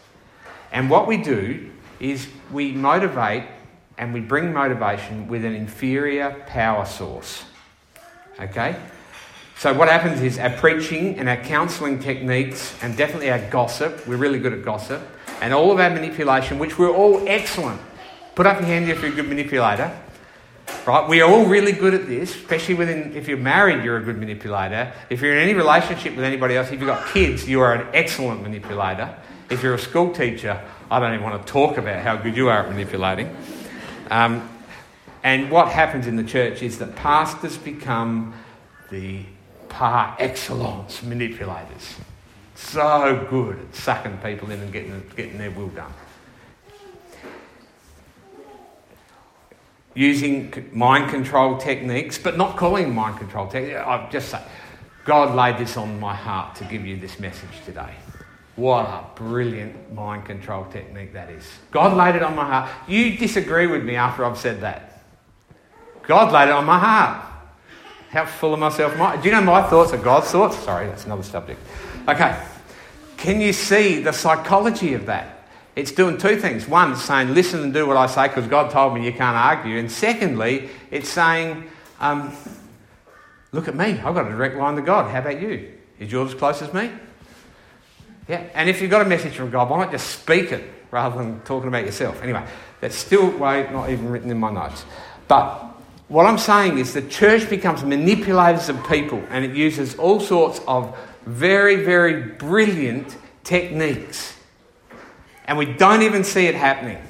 And 0.71 0.89
what 0.89 1.07
we 1.07 1.17
do 1.17 1.69
is 2.00 2.27
we 2.51 2.71
motivate 2.71 3.43
and 3.97 4.13
we 4.13 4.19
bring 4.19 4.53
motivation 4.53 5.27
with 5.27 5.45
an 5.45 5.53
inferior 5.53 6.43
power 6.47 6.85
source. 6.85 7.43
Okay? 8.39 8.75
So, 9.57 9.73
what 9.73 9.88
happens 9.88 10.21
is 10.21 10.39
our 10.39 10.50
preaching 10.50 11.19
and 11.19 11.29
our 11.29 11.38
counselling 11.38 12.00
techniques, 12.00 12.75
and 12.81 12.97
definitely 12.97 13.29
our 13.29 13.39
gossip, 13.50 14.05
we're 14.07 14.17
really 14.17 14.39
good 14.39 14.51
at 14.51 14.65
gossip, 14.65 15.01
and 15.41 15.53
all 15.53 15.71
of 15.71 15.79
our 15.79 15.91
manipulation, 15.91 16.57
which 16.57 16.79
we're 16.79 16.91
all 16.93 17.23
excellent. 17.27 17.79
Put 18.35 18.47
up 18.47 18.59
your 18.59 18.65
hand 18.65 18.89
if 18.89 19.01
you're 19.01 19.12
a 19.12 19.15
good 19.15 19.29
manipulator. 19.29 19.95
Right? 20.86 21.08
We 21.08 21.22
are 21.22 21.29
all 21.29 21.46
really 21.46 21.72
good 21.72 21.93
at 21.93 22.08
this, 22.08 22.36
especially 22.36 22.75
within, 22.75 23.15
if 23.15 23.27
you're 23.27 23.38
married, 23.38 23.84
you're 23.84 23.98
a 23.98 24.03
good 24.03 24.17
manipulator. 24.17 24.91
If 25.10 25.22
you're 25.22 25.34
in 25.34 25.43
any 25.43 25.53
relationship 25.53 26.15
with 26.15 26.25
anybody 26.25 26.58
else, 26.58 26.72
if 26.72 26.79
you've 26.79 26.88
got 26.88 27.08
kids, 27.13 27.48
you 27.48 27.62
are 27.62 27.74
an 27.74 27.88
excellent 27.93 28.41
manipulator. 28.41 29.15
If 29.50 29.63
you're 29.63 29.75
a 29.75 29.79
school 29.79 30.12
teacher, 30.12 30.62
I 30.91 31.00
don't 31.00 31.13
even 31.13 31.24
want 31.24 31.46
to 31.46 31.51
talk 31.51 31.77
about 31.77 32.01
how 32.01 32.17
good 32.17 32.36
you 32.36 32.50
are 32.50 32.63
at 32.63 32.70
manipulating. 32.70 33.36
Um, 34.10 34.50
and 35.24 35.50
what 35.50 35.70
happens 35.70 36.05
in 36.05 36.17
the 36.17 36.24
church 36.24 36.62
is 36.62 36.79
that 36.79 36.96
pastors 36.96 37.58
become 37.58 38.34
the 38.91 39.24
par 39.70 40.15
excellence 40.20 41.01
manipulators. 41.01 41.96
So 42.55 43.25
good 43.29 43.60
at 43.60 43.75
sucking 43.75 44.17
people 44.17 44.51
in 44.51 44.60
and 44.60 44.72
getting, 44.72 45.03
getting 45.15 45.38
their 45.38 45.51
will 45.51 45.70
done. 45.70 45.93
Using 49.95 50.69
mind 50.73 51.09
control 51.09 51.57
techniques, 51.57 52.17
but 52.17 52.38
not 52.38 52.57
calling 52.57 52.93
mind 52.93 53.17
control 53.17 53.47
techniques. 53.47 53.79
I 53.79 54.09
just 54.09 54.29
say, 54.29 54.41
God 55.05 55.35
laid 55.35 55.57
this 55.57 55.77
on 55.77 56.00
my 56.00 56.15
heart 56.15 56.55
to 56.55 56.63
give 56.65 56.85
you 56.85 56.97
this 56.97 57.19
message 57.19 57.63
today. 57.65 57.93
What 58.55 58.85
a 58.85 59.03
brilliant 59.15 59.93
mind 59.93 60.25
control 60.25 60.65
technique 60.65 61.13
that 61.13 61.29
is. 61.29 61.45
God 61.71 61.97
laid 61.97 62.15
it 62.15 62.23
on 62.23 62.35
my 62.35 62.45
heart. 62.45 62.69
You 62.88 63.17
disagree 63.17 63.67
with 63.67 63.83
me 63.83 63.95
after 63.95 64.23
I've 64.23 64.38
said 64.38 64.62
that. 64.62 65.03
God 66.03 66.31
laid 66.31 66.50
it 66.50 66.53
on 66.53 66.65
my 66.65 66.77
heart. 66.77 67.25
How 68.12 68.25
full 68.25 68.53
of 68.53 68.59
myself 68.59 68.93
am 68.93 69.01
I? 69.01 69.17
Do 69.17 69.27
you 69.27 69.31
know 69.33 69.41
my 69.41 69.67
thoughts 69.67 69.91
are 69.91 69.97
God's 69.97 70.29
thoughts? 70.29 70.57
Sorry, 70.59 70.85
that's 70.85 71.05
another 71.05 71.23
subject. 71.23 71.59
Okay. 72.07 72.39
Can 73.17 73.41
you 73.41 73.53
see 73.53 74.01
the 74.03 74.12
psychology 74.12 74.93
of 74.93 75.07
that? 75.07 75.32
It's 75.75 75.91
doing 75.91 76.17
two 76.17 76.39
things. 76.39 76.67
One, 76.67 76.91
it's 76.91 77.03
saying, 77.03 77.33
listen 77.33 77.63
and 77.63 77.73
do 77.73 77.87
what 77.87 77.97
I 77.97 78.05
say 78.05 78.27
because 78.27 78.47
God 78.47 78.69
told 78.69 78.93
me 78.93 79.05
you 79.05 79.11
can't 79.11 79.35
argue. 79.35 79.77
And 79.77 79.91
secondly, 79.91 80.69
it's 80.91 81.09
saying, 81.09 81.67
um, 81.99 82.31
look 83.51 83.67
at 83.67 83.75
me. 83.75 83.99
I've 83.99 84.13
got 84.13 84.27
a 84.27 84.29
direct 84.29 84.55
line 84.55 84.75
to 84.75 84.83
God. 84.83 85.09
How 85.09 85.19
about 85.19 85.41
you? 85.41 85.73
Is 85.99 86.11
yours 86.11 86.33
as 86.33 86.39
close 86.39 86.61
as 86.61 86.73
me? 86.73 86.91
Yeah. 88.27 88.43
And 88.53 88.69
if 88.69 88.81
you've 88.81 88.91
got 88.91 89.01
a 89.01 89.09
message 89.09 89.33
from 89.33 89.49
God, 89.49 89.69
why 89.69 89.79
not 89.79 89.91
just 89.91 90.07
speak 90.09 90.51
it 90.51 90.63
rather 90.91 91.17
than 91.17 91.41
talking 91.41 91.67
about 91.67 91.85
yourself? 91.85 92.21
Anyway, 92.21 92.45
that's 92.79 92.95
still 92.95 93.29
way 93.37 93.67
not 93.71 93.89
even 93.89 94.09
written 94.09 94.29
in 94.29 94.39
my 94.39 94.51
notes. 94.51 94.85
But 95.27 95.59
what 96.07 96.27
I'm 96.27 96.37
saying 96.37 96.77
is 96.77 96.93
the 96.93 97.01
church 97.01 97.49
becomes 97.49 97.83
manipulators 97.83 98.69
of 98.69 98.87
people 98.87 99.23
and 99.29 99.43
it 99.43 99.55
uses 99.55 99.95
all 99.95 100.19
sorts 100.19 100.61
of 100.67 100.95
very, 101.25 101.83
very 101.83 102.21
brilliant 102.21 103.17
techniques 103.43 104.37
and 105.45 105.57
we 105.57 105.65
don't 105.65 106.01
even 106.01 106.23
see 106.23 106.47
it 106.47 106.55
happening. 106.55 107.01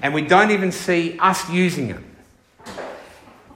And 0.00 0.14
we 0.14 0.22
don't 0.22 0.50
even 0.50 0.70
see 0.70 1.18
us 1.18 1.48
using 1.50 1.90
it. 1.90 2.00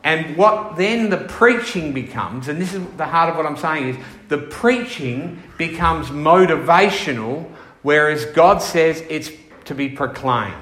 And 0.04 0.36
what 0.36 0.76
then 0.76 1.10
the 1.10 1.18
preaching 1.18 1.92
becomes, 1.92 2.48
and 2.48 2.60
this 2.60 2.74
is 2.74 2.84
the 2.96 3.06
heart 3.06 3.30
of 3.30 3.36
what 3.36 3.46
I'm 3.46 3.56
saying, 3.56 3.88
is 3.88 3.96
the 4.28 4.38
preaching 4.38 5.40
becomes 5.56 6.08
motivational, 6.08 7.48
whereas 7.82 8.24
God 8.26 8.60
says 8.60 9.02
it's 9.08 9.30
to 9.66 9.74
be 9.74 9.88
proclaimed. 9.88 10.56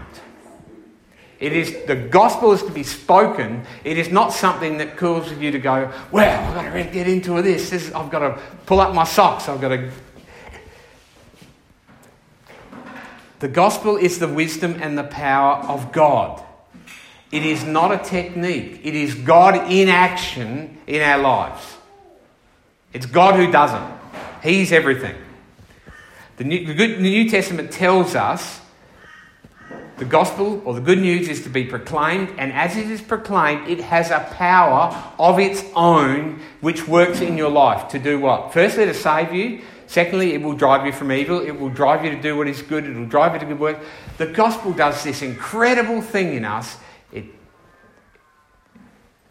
It 1.39 1.55
is 1.55 1.87
the 1.87 1.97
gospel 1.97 2.53
is 2.53 2.63
to 2.65 2.71
be 2.71 2.83
spoken. 2.83 3.65
It 3.83 3.97
is 3.97 4.11
not 4.11 4.35
something 4.35 4.77
that 4.77 4.99
causes 4.99 5.39
you 5.39 5.51
to 5.53 5.59
go, 5.59 5.91
well, 6.13 6.49
I've 6.51 6.55
got 6.55 6.75
to 6.75 6.85
get 6.85 7.09
into 7.09 7.41
this. 7.41 7.71
this 7.71 7.91
I've 7.95 8.11
got 8.11 8.19
to 8.19 8.39
pull 8.67 8.79
up 8.79 8.95
my 8.95 9.05
socks. 9.05 9.49
I've 9.49 9.59
got 9.59 9.69
to 9.69 9.91
The 13.41 13.49
gospel 13.49 13.97
is 13.97 14.19
the 14.19 14.29
wisdom 14.29 14.77
and 14.81 14.97
the 14.97 15.05
power 15.05 15.65
of 15.65 15.93
God. 15.93 16.43
It 17.33 17.45
is 17.45 17.65
not 17.65 17.91
a 17.91 17.99
technique, 17.99 18.81
it 18.85 18.95
is 18.95 19.15
God 19.15 19.71
in 19.71 19.89
action 19.89 20.79
in 20.87 21.01
our 21.01 21.19
lives. 21.19 21.77
It's 22.93 23.07
God 23.07 23.37
who 23.37 23.51
does 23.51 23.73
it, 23.73 24.47
He's 24.47 24.73
everything. 24.73 25.17
The 26.37 26.45
New, 26.45 26.75
the, 26.75 26.99
New 26.99 27.31
Testament 27.31 27.71
tells 27.71 28.15
us 28.15 28.61
the 29.97 30.05
gospel 30.05 30.63
or 30.65 30.75
the 30.75 30.81
good 30.81 30.99
news 30.99 31.29
is 31.29 31.43
to 31.43 31.49
be 31.49 31.65
proclaimed, 31.65 32.31
and 32.37 32.53
as 32.53 32.77
it 32.77 32.91
is 32.91 33.01
proclaimed, 33.01 33.69
it 33.69 33.81
has 33.81 34.11
a 34.11 34.21
power 34.33 35.13
of 35.19 35.39
its 35.39 35.63
own 35.75 36.41
which 36.61 36.89
works 36.89 37.21
in 37.21 37.39
your 37.39 37.51
life 37.51 37.89
to 37.89 37.99
do 37.99 38.19
what? 38.19 38.53
Firstly, 38.53 38.87
to 38.87 38.95
save 38.95 39.33
you, 39.33 39.63
Secondly, 39.91 40.35
it 40.35 40.41
will 40.41 40.53
drive 40.53 40.87
you 40.87 40.93
from 40.93 41.11
evil. 41.11 41.41
It 41.41 41.51
will 41.51 41.69
drive 41.69 42.05
you 42.05 42.13
to 42.13 42.23
do 42.23 42.37
what 42.37 42.47
is 42.47 42.63
good. 42.63 42.85
It 42.85 42.95
will 42.95 43.07
drive 43.07 43.33
you 43.33 43.41
to 43.41 43.47
good 43.47 43.59
work. 43.59 43.81
The 44.19 44.27
gospel 44.27 44.73
does 44.73 45.03
this 45.03 45.21
incredible 45.21 46.01
thing 46.01 46.35
in 46.35 46.45
us. 46.45 46.77
It, 47.13 47.25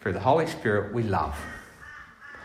through 0.02 0.12
the 0.12 0.20
Holy 0.20 0.46
Spirit, 0.46 0.92
we 0.92 1.02
love. 1.02 1.34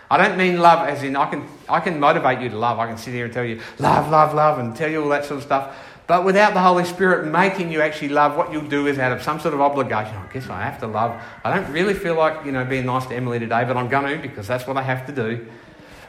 I 0.10 0.16
don't 0.16 0.38
mean 0.38 0.60
love 0.62 0.88
as 0.88 1.04
in 1.04 1.18
I 1.18 1.30
can, 1.30 1.46
I 1.68 1.82
can 1.82 2.00
motivate 2.00 2.40
you 2.40 2.48
to 2.48 2.58
love. 2.58 2.80
I 2.80 2.88
can 2.88 2.98
sit 2.98 3.14
here 3.14 3.26
and 3.26 3.34
tell 3.34 3.44
you, 3.44 3.60
love, 3.80 4.10
love, 4.10 4.34
love, 4.34 4.60
and 4.60 4.74
tell 4.74 4.90
you 4.90 5.04
all 5.04 5.10
that 5.10 5.26
sort 5.26 5.40
of 5.40 5.44
stuff. 5.44 5.76
But 6.08 6.24
without 6.24 6.54
the 6.54 6.62
Holy 6.62 6.86
Spirit 6.86 7.30
making 7.30 7.70
you 7.70 7.82
actually 7.82 8.10
love, 8.10 8.38
what 8.38 8.50
you'll 8.50 8.70
do 8.70 8.88
is 8.88 8.98
out 8.98 9.12
of 9.12 9.24
some 9.24 9.42
sort 9.42 9.54
of 9.54 9.60
obligation, 9.60 10.16
I 10.16 10.32
guess 10.32 10.50
I 10.50 10.64
have 10.64 10.80
to 10.80 10.88
love. 10.88 11.22
I 11.44 11.54
don't 11.54 11.70
really 11.70 11.94
feel 11.94 12.16
like, 12.16 12.46
you 12.46 12.54
know, 12.54 12.64
being 12.64 12.86
nice 12.86 13.08
to 13.08 13.16
Emily 13.16 13.40
today, 13.40 13.66
but 13.66 13.76
I'm 13.76 13.90
going 13.90 14.16
to 14.16 14.22
because 14.22 14.48
that's 14.48 14.66
what 14.66 14.78
I 14.78 14.84
have 14.84 15.06
to 15.08 15.12
do. 15.12 15.46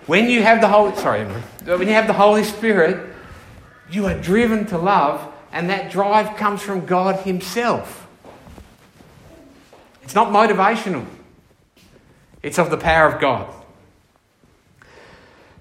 When 0.06 0.30
you 0.30 0.42
have 0.42 0.60
the 0.60 0.68
Holy, 0.68 0.94
sorry, 0.96 1.24
when 1.24 1.88
you 1.88 1.94
have 1.94 2.06
the 2.06 2.12
Holy 2.12 2.44
Spirit, 2.44 3.12
you 3.90 4.06
are 4.06 4.14
driven 4.14 4.64
to 4.66 4.78
love, 4.78 5.32
and 5.52 5.68
that 5.70 5.90
drive 5.90 6.36
comes 6.36 6.62
from 6.62 6.86
God 6.86 7.24
Himself. 7.24 8.06
It's 10.02 10.14
not 10.14 10.32
motivational, 10.32 11.04
it's 12.42 12.58
of 12.58 12.70
the 12.70 12.76
power 12.76 13.08
of 13.08 13.20
God. 13.20 13.52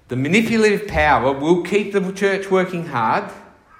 The 0.08 0.16
manipulative 0.16 0.86
power 0.86 1.32
will 1.32 1.64
keep 1.64 1.92
the 1.92 2.12
church 2.12 2.48
working 2.48 2.86
hard 2.86 3.28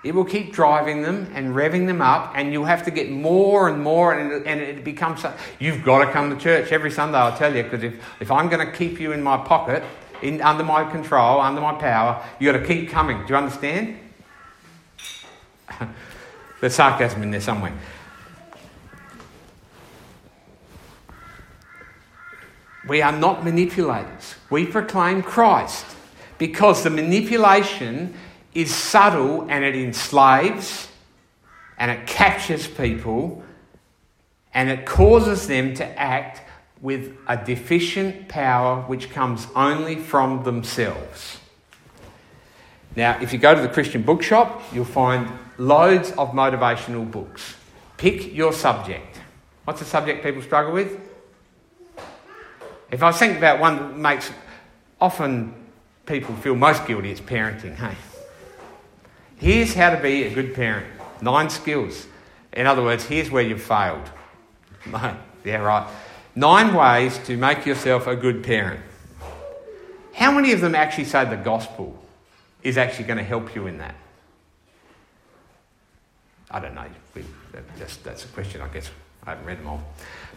It 0.07 0.15
will 0.15 0.25
keep 0.25 0.53
driving 0.53 1.03
them 1.03 1.29
and 1.35 1.53
revving 1.53 1.89
them 1.89 2.01
up, 2.01 2.31
and 2.37 2.53
you'll 2.53 2.67
have 2.67 2.85
to 2.85 2.93
get 2.93 3.11
more 3.11 3.69
and 3.69 3.83
more, 3.83 4.15
and 4.15 4.31
it, 4.31 4.47
and 4.47 4.61
it 4.61 4.85
becomes. 4.85 5.25
You've 5.59 5.83
got 5.83 6.05
to 6.05 6.13
come 6.13 6.31
to 6.31 6.37
church 6.41 6.71
every 6.71 6.93
Sunday, 6.93 7.19
I'll 7.19 7.37
tell 7.37 7.53
you, 7.55 7.65
because 7.65 7.83
if, 7.83 7.95
if 8.21 8.31
I'm 8.31 8.49
going 8.49 8.65
to 8.65 8.73
keep 8.73 9.01
you 9.01 9.11
in 9.11 9.21
my 9.21 9.37
pocket, 9.37 9.83
in, 10.23 10.41
under 10.41 10.65
my 10.65 10.85
control, 10.91 11.41
under 11.41 11.61
my 11.61 11.75
power, 11.75 12.25
you've 12.39 12.53
got 12.53 12.61
to 12.61 12.67
keep 12.67 12.91
coming. 12.91 13.19
Do 13.27 13.29
you 13.29 13.37
understand? 13.37 13.99
There's 16.61 16.75
sarcasm 16.75 17.23
in 17.23 17.31
there 17.31 17.41
somewhere. 17.41 17.75
We 22.89 23.03
are 23.03 23.13
not 23.13 23.45
manipulators. 23.45 24.37
We 24.49 24.67
proclaim 24.67 25.23
Christ 25.23 25.85
because 26.39 26.85
the 26.85 26.91
manipulation 26.91 28.15
is 28.55 28.75
subtle 28.75 29.47
and 29.51 29.65
it 29.65 29.75
enslaves 29.75 30.89
and 31.79 31.91
it 31.91 32.07
captures 32.07 32.67
people 32.67 33.43
and 34.55 34.71
it 34.71 34.87
causes 34.87 35.47
them 35.47 35.75
to 35.75 35.85
act 35.99 36.41
with 36.81 37.17
a 37.27 37.37
deficient 37.37 38.29
power 38.29 38.83
which 38.83 39.11
comes 39.11 39.47
only 39.55 39.97
from 39.97 40.45
themselves. 40.45 41.39
Now, 42.95 43.19
if 43.21 43.33
you 43.33 43.39
go 43.39 43.55
to 43.55 43.61
the 43.61 43.69
Christian 43.69 44.03
bookshop, 44.03 44.63
you'll 44.73 44.85
find 44.85 45.29
loads 45.59 46.11
of 46.13 46.33
motivational 46.33 47.11
books. 47.11 47.55
Pick 47.97 48.35
your 48.35 48.53
subject. 48.53 49.21
What's 49.65 49.81
the 49.81 49.87
subject 49.87 50.23
people 50.23 50.43
struggle 50.43 50.73
with? 50.73 50.99
If 52.91 53.03
I 53.03 53.13
think 53.13 53.37
about 53.37 53.59
one 53.59 53.77
that 53.77 53.97
makes 53.97 54.31
often 55.01 55.55
people 56.07 56.35
feel 56.37 56.55
most 56.55 56.87
guilty, 56.87 57.11
it's 57.11 57.21
parenting, 57.21 57.75
hey? 57.75 57.97
Here's 59.39 59.75
how 59.75 59.91
to 59.91 60.01
be 60.01 60.25
a 60.25 60.33
good 60.33 60.55
parent. 60.55 60.87
Nine 61.21 61.51
skills. 61.51 62.07
In 62.53 62.67
other 62.67 62.83
words, 62.83 63.05
here's 63.05 63.31
where 63.31 63.43
you've 63.43 63.63
failed. 63.63 64.09
yeah, 65.45 65.57
right. 65.57 65.87
Nine 66.37 66.75
ways 66.75 67.19
to 67.25 67.37
make 67.37 67.65
yourself 67.65 68.07
a 68.07 68.15
good 68.15 68.45
parent. 68.45 68.81
How 70.15 70.31
many 70.31 70.53
of 70.53 70.61
them 70.61 70.75
actually 70.75 71.07
say 71.07 71.25
the 71.25 71.37
gospel 71.37 71.99
is 72.63 72.77
actually 72.77 73.07
going 73.07 73.19
to 73.19 73.25
help 73.25 73.55
you 73.55 73.67
in 73.67 73.79
that? 73.79 73.95
I 76.51 76.61
don't 76.61 76.75
know. 76.75 76.85
We, 77.15 77.25
that, 77.53 77.65
just, 77.79 78.05
that's 78.05 78.25
a 78.25 78.29
question, 78.29 78.61
I 78.61 78.69
guess. 78.69 78.91
I 79.25 79.31
haven't 79.31 79.47
read 79.47 79.59
them 79.59 79.67
all. 79.67 79.83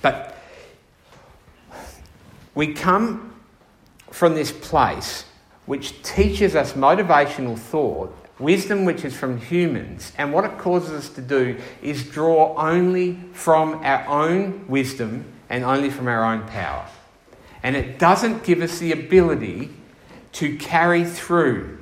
But 0.01 0.35
we 2.55 2.73
come 2.73 3.35
from 4.09 4.33
this 4.33 4.51
place 4.51 5.25
which 5.65 6.01
teaches 6.01 6.55
us 6.55 6.73
motivational 6.73 7.59
thought 7.59 8.15
Wisdom 8.39 8.85
which 8.85 9.03
is 9.03 9.15
from 9.15 9.37
humans, 9.37 10.13
and 10.17 10.31
what 10.31 10.45
it 10.45 10.57
causes 10.57 10.91
us 10.91 11.09
to 11.09 11.21
do 11.21 11.57
is 11.81 12.05
draw 12.05 12.55
only 12.57 13.19
from 13.33 13.75
our 13.83 14.07
own 14.07 14.65
wisdom 14.69 15.25
and 15.49 15.63
only 15.63 15.89
from 15.89 16.07
our 16.07 16.23
own 16.23 16.47
power. 16.47 16.87
And 17.63 17.75
it 17.75 17.99
doesn't 17.99 18.43
give 18.43 18.61
us 18.61 18.79
the 18.79 18.91
ability 18.91 19.69
to 20.33 20.57
carry 20.57 21.03
through. 21.03 21.79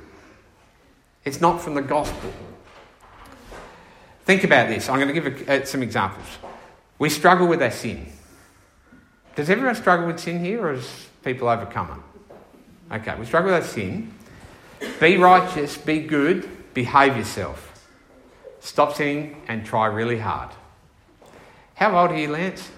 It's 1.24 1.40
not 1.40 1.60
from 1.60 1.74
the 1.74 1.82
gospel. 1.82 2.32
Think 4.24 4.44
about 4.44 4.68
this. 4.68 4.88
I'm 4.88 4.98
going 4.98 5.14
to 5.14 5.20
give 5.20 5.48
a, 5.48 5.62
uh, 5.62 5.64
some 5.64 5.82
examples. 5.82 6.26
We 6.98 7.08
struggle 7.08 7.46
with 7.46 7.62
our 7.62 7.70
sin. 7.70 8.12
Does 9.36 9.50
everyone 9.50 9.74
struggle 9.76 10.06
with 10.06 10.18
sin 10.18 10.44
here, 10.44 10.66
or 10.66 10.74
has 10.74 11.06
people 11.22 11.48
overcome 11.48 12.02
it? 12.90 12.96
Okay, 12.96 13.14
we 13.18 13.24
struggle 13.24 13.52
with 13.52 13.62
our 13.62 13.68
sin. 13.68 14.12
Be 15.00 15.16
righteous, 15.16 15.76
be 15.76 16.00
good, 16.00 16.74
behave 16.74 17.16
yourself. 17.16 17.88
Stop 18.60 18.94
sinning 18.94 19.40
and 19.48 19.64
try 19.64 19.86
really 19.86 20.18
hard. 20.18 20.50
How 21.74 21.96
old 21.96 22.10
are 22.10 22.18
you, 22.18 22.28
Lance? 22.28 22.68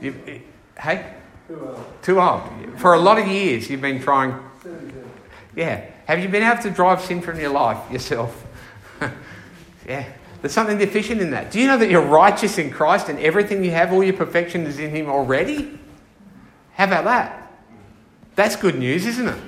You, 0.00 0.14
you 0.26 0.40
hey? 0.78 1.14
Too 1.46 1.60
old. 1.60 2.02
Too 2.02 2.20
old. 2.20 2.42
For 2.78 2.94
a 2.94 2.98
lot 2.98 3.18
of 3.18 3.26
years, 3.26 3.70
you've 3.70 3.80
been 3.80 4.00
trying. 4.00 4.38
Yeah. 5.56 5.84
Have 6.06 6.20
you 6.20 6.28
been 6.28 6.42
able 6.42 6.62
to 6.62 6.70
drive 6.70 7.00
sin 7.02 7.20
from 7.20 7.38
your 7.40 7.50
life 7.50 7.90
yourself? 7.90 8.46
yeah. 9.86 10.08
There's 10.40 10.52
something 10.52 10.78
deficient 10.78 11.20
in 11.20 11.32
that. 11.32 11.50
Do 11.50 11.60
you 11.60 11.66
know 11.66 11.78
that 11.78 11.90
you're 11.90 12.00
righteous 12.00 12.58
in 12.58 12.70
Christ 12.70 13.08
and 13.08 13.18
everything 13.18 13.64
you 13.64 13.72
have, 13.72 13.92
all 13.92 14.04
your 14.04 14.14
perfection 14.14 14.66
is 14.66 14.78
in 14.78 14.90
Him 14.90 15.08
already? 15.08 15.78
How 16.74 16.84
about 16.84 17.04
that? 17.04 17.52
That's 18.36 18.54
good 18.54 18.78
news, 18.78 19.04
isn't 19.04 19.28
it? 19.28 19.38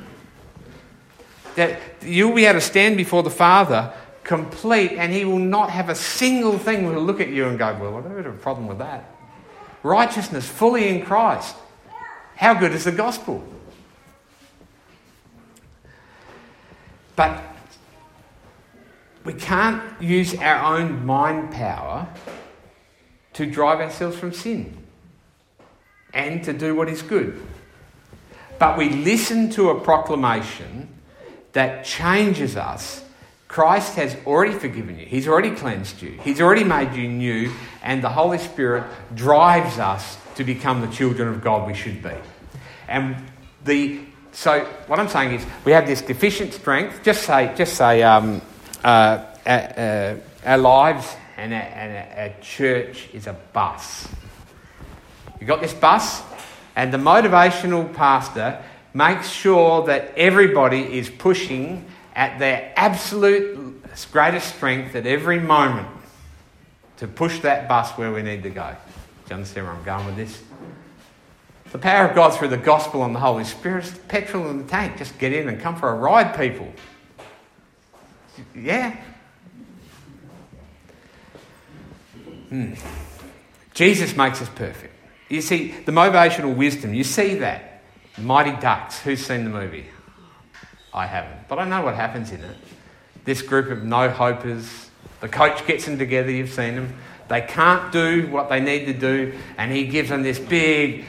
that 1.57 1.81
you'll 2.03 2.35
be 2.35 2.45
able 2.45 2.59
to 2.59 2.65
stand 2.65 2.97
before 2.97 3.23
the 3.23 3.31
Father 3.31 3.93
complete, 4.25 4.93
and 4.93 5.13
He 5.13 5.25
will 5.25 5.39
not 5.39 5.71
have 5.71 5.89
a 5.89 5.95
single 5.95 6.59
thing 6.59 6.87
will 6.87 7.03
look 7.03 7.21
at 7.21 7.29
you 7.29 7.47
and 7.47 7.59
go, 7.59 7.77
Well, 7.81 7.99
I 7.99 8.01
don't 8.03 8.17
have 8.17 8.27
a 8.27 8.39
problem 8.39 8.67
with 8.67 8.79
that. 8.79 9.05
Righteousness 9.83 10.49
fully 10.49 10.89
in 10.89 11.05
Christ. 11.05 11.57
How 12.37 12.55
good 12.55 12.73
is 12.73 12.85
the 12.85 12.93
gospel? 12.93 13.43
But 17.17 17.43
we 19.25 19.35
can't 19.35 19.83
use 20.01 20.35
our 20.37 20.77
own 20.79 21.05
mind 21.05 21.53
power 21.53 22.09
to 23.35 23.47
drive 23.47 23.81
ourselves 23.81 24.17
from 24.17 24.33
sin 24.33 24.77
and 26.13 26.43
to 26.45 26.53
do 26.53 26.75
what 26.75 26.89
is 26.89 27.03
good. 27.03 27.41
But 28.59 28.77
we 28.77 28.91
listen 28.91 29.51
to 29.51 29.71
a 29.71 29.81
proclamation 29.81 30.89
that 31.53 31.85
changes 31.85 32.57
us. 32.57 33.05
Christ 33.51 33.97
has 33.97 34.17
already 34.27 34.57
forgiven 34.57 34.97
you. 34.97 35.05
He's 35.05 35.27
already 35.27 35.51
cleansed 35.51 36.01
you. 36.01 36.13
He's 36.23 36.41
already 36.41 36.63
made 36.63 36.95
you 36.95 37.09
new. 37.09 37.53
And 37.83 38.01
the 38.01 38.09
Holy 38.09 38.39
Spirit 38.39 38.85
drives 39.17 39.77
us 39.77 40.19
to 40.37 40.45
become 40.45 40.81
the 40.81 40.87
children 40.87 41.29
of 41.29 41.43
God 41.43 41.67
we 41.67 41.75
should 41.75 42.01
be. 42.01 42.15
And 42.87 43.17
the 43.65 44.03
so 44.31 44.65
what 44.87 45.01
I'm 45.01 45.09
saying 45.09 45.35
is 45.35 45.45
we 45.65 45.73
have 45.73 45.85
this 45.85 46.01
deficient 46.01 46.55
strength. 46.55 47.03
Just 47.03 47.25
say, 47.25 47.53
just 47.57 47.75
say, 47.75 48.05
um, 48.05 48.41
uh, 48.85 49.27
uh, 49.45 50.15
our 50.45 50.59
lives 50.59 51.17
and 51.37 51.53
our, 51.53 51.61
and 51.61 52.19
our 52.21 52.41
church 52.41 53.09
is 53.13 53.27
a 53.27 53.33
bus. 53.33 54.07
You 55.41 55.49
got 55.49 55.61
this 55.61 55.75
bus, 55.75 56.23
and 56.77 56.95
the 56.95 56.99
motivational 56.99 57.93
pastor 57.93 58.63
makes 58.95 59.29
sure 59.29 59.85
that 59.87 60.13
everybody 60.17 60.99
is 60.99 61.11
pushing 61.11 61.90
at 62.15 62.39
their 62.39 62.73
absolute 62.77 63.83
greatest 64.13 64.55
strength 64.55 64.95
at 64.95 65.07
every 65.07 65.39
moment 65.39 65.89
to 66.97 67.07
push 67.07 67.41
that 67.41 67.69
bus 67.69 67.91
where 67.93 68.13
we 68.13 68.23
need 68.23 68.43
to 68.43 68.51
go. 68.51 68.75
Do 69.25 69.31
you 69.31 69.37
understand 69.37 69.67
where 69.67 69.77
I'm 69.77 69.85
going 69.85 70.07
with 70.07 70.17
this? 70.17 70.43
The 71.73 71.79
power 71.79 72.09
of 72.09 72.15
God 72.15 72.31
through 72.31 72.49
the 72.49 72.57
gospel 72.57 73.05
and 73.05 73.15
the 73.15 73.21
Holy 73.21 73.45
Spirit 73.45 73.85
is 73.85 73.99
petrol 74.09 74.49
in 74.51 74.59
the 74.59 74.65
tank. 74.65 74.99
Just 74.99 75.19
get 75.19 75.33
in 75.33 75.49
and 75.49 75.61
come 75.61 75.77
for 75.77 75.89
a 75.89 75.95
ride, 75.95 76.37
people. 76.37 76.73
Yeah. 78.55 78.97
Hmm. 82.49 82.75
Jesus 83.73 84.17
makes 84.17 84.43
us 84.43 84.49
perfect. 84.49 84.93
You 85.29 85.41
see, 85.41 85.71
the 85.71 85.93
motivational 85.93 86.57
wisdom, 86.57 86.93
you 86.93 87.05
see 87.05 87.37
that. 87.37 87.83
Mighty 88.19 88.53
Ducks. 88.61 89.01
Who's 89.01 89.25
seen 89.25 89.45
the 89.45 89.51
movie? 89.51 89.87
I 90.93 91.07
haven't. 91.07 91.49
But 91.49 91.59
I 91.59 91.69
know 91.69 91.83
what 91.83 91.95
happens 91.95 92.33
in 92.33 92.41
it. 92.41 92.57
This 93.25 93.43
group 93.43 93.71
of 93.71 93.85
no 93.85 94.09
hopers, 94.09 94.89
the 95.21 95.29
coach 95.29 95.67
gets 95.67 95.85
them 95.85 95.99
together, 95.99 96.31
you've 96.31 96.51
seen 96.51 96.75
them. 96.77 96.95
They 97.29 97.43
can't 97.43 97.93
do 97.93 98.29
what 98.29 98.49
they 98.49 98.61
need 98.61 98.87
to 98.87 98.93
do, 98.93 99.35
and 99.57 99.71
he 99.71 99.87
gives 99.87 100.09
them 100.09 100.23
this 100.23 100.39
big 100.39 101.05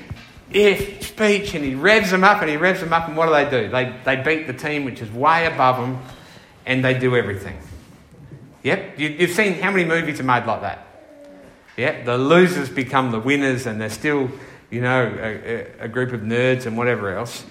if 0.52 1.08
speech 1.08 1.54
and 1.54 1.64
he 1.64 1.76
revs 1.76 2.12
them 2.12 2.24
up 2.24 2.42
and 2.42 2.50
he 2.50 2.58
revs 2.58 2.82
them 2.82 2.94
up, 2.94 3.08
and 3.08 3.16
what 3.16 3.28
do 3.28 3.32
they 3.32 3.50
do? 3.50 3.70
They, 3.70 3.96
they 4.04 4.16
beat 4.18 4.48
the 4.48 4.54
team 4.54 4.86
which 4.86 5.02
is 5.02 5.10
way 5.10 5.46
above 5.46 5.78
them 5.78 6.02
and 6.66 6.84
they 6.84 6.94
do 6.98 7.16
everything. 7.16 7.58
Yep, 8.64 9.00
you, 9.00 9.10
you've 9.10 9.32
seen 9.32 9.54
how 9.54 9.72
many 9.72 9.86
movies 9.86 10.20
are 10.20 10.24
made 10.24 10.46
like 10.46 10.62
that? 10.62 10.86
Yep, 11.78 12.06
the 12.06 12.18
losers 12.18 12.70
become 12.70 13.12
the 13.12 13.20
winners 13.20 13.66
and 13.66 13.80
they're 13.80 13.90
still 13.90 14.30
you 14.70 14.82
know, 14.82 15.14
a, 15.20 15.84
a, 15.84 15.88
group 15.90 16.14
of 16.14 16.22
nerds 16.22 16.66
and 16.66 16.78
whatever 16.78 17.14
else. 17.18 17.44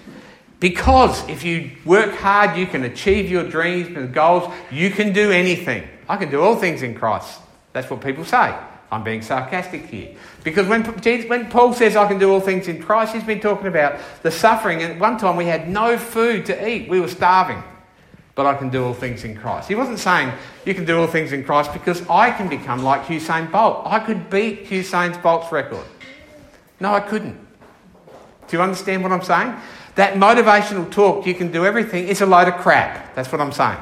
Because 0.61 1.27
if 1.27 1.43
you 1.43 1.71
work 1.85 2.13
hard, 2.13 2.55
you 2.55 2.67
can 2.67 2.83
achieve 2.83 3.31
your 3.31 3.43
dreams 3.43 3.97
and 3.97 4.13
goals. 4.13 4.53
You 4.69 4.91
can 4.91 5.11
do 5.11 5.31
anything. 5.31 5.87
I 6.07 6.17
can 6.17 6.29
do 6.29 6.39
all 6.39 6.55
things 6.55 6.83
in 6.83 6.93
Christ. 6.93 7.39
That's 7.73 7.89
what 7.89 7.99
people 7.99 8.23
say. 8.23 8.55
I'm 8.91 9.03
being 9.03 9.23
sarcastic 9.23 9.87
here. 9.87 10.15
Because 10.43 10.67
when, 10.67 10.83
when 10.83 11.49
Paul 11.49 11.73
says 11.73 11.95
I 11.95 12.07
can 12.07 12.19
do 12.19 12.31
all 12.31 12.39
things 12.39 12.67
in 12.67 12.79
Christ, 12.79 13.15
he's 13.15 13.23
been 13.23 13.39
talking 13.39 13.67
about 13.67 13.99
the 14.21 14.29
suffering. 14.29 14.83
And 14.83 14.93
at 14.93 14.99
one 14.99 15.17
time 15.17 15.35
we 15.35 15.45
had 15.45 15.67
no 15.67 15.97
food 15.97 16.45
to 16.45 16.69
eat, 16.69 16.87
we 16.87 16.99
were 16.99 17.07
starving. 17.07 17.63
But 18.35 18.45
I 18.45 18.53
can 18.53 18.69
do 18.69 18.85
all 18.85 18.93
things 18.93 19.23
in 19.23 19.35
Christ. 19.35 19.67
He 19.67 19.73
wasn't 19.73 19.97
saying 19.97 20.31
you 20.63 20.75
can 20.75 20.85
do 20.85 20.99
all 20.99 21.07
things 21.07 21.31
in 21.31 21.43
Christ 21.43 21.73
because 21.73 22.07
I 22.07 22.29
can 22.29 22.47
become 22.49 22.83
like 22.83 23.05
Usain 23.05 23.51
Bolt. 23.51 23.81
I 23.85 23.99
could 23.99 24.29
beat 24.29 24.65
Usain 24.65 25.19
Bolt's 25.23 25.51
record. 25.51 25.85
No, 26.79 26.93
I 26.93 26.99
couldn't. 26.99 27.39
Do 28.47 28.57
you 28.57 28.61
understand 28.61 29.01
what 29.01 29.11
I'm 29.11 29.23
saying? 29.23 29.55
That 29.95 30.13
motivational 30.13 30.89
talk, 30.89 31.25
you 31.25 31.33
can 31.33 31.51
do 31.51 31.65
everything, 31.65 32.07
is 32.07 32.21
a 32.21 32.25
load 32.25 32.47
of 32.47 32.55
crap. 32.55 33.13
That's 33.15 33.31
what 33.31 33.41
I'm 33.41 33.51
saying. 33.51 33.79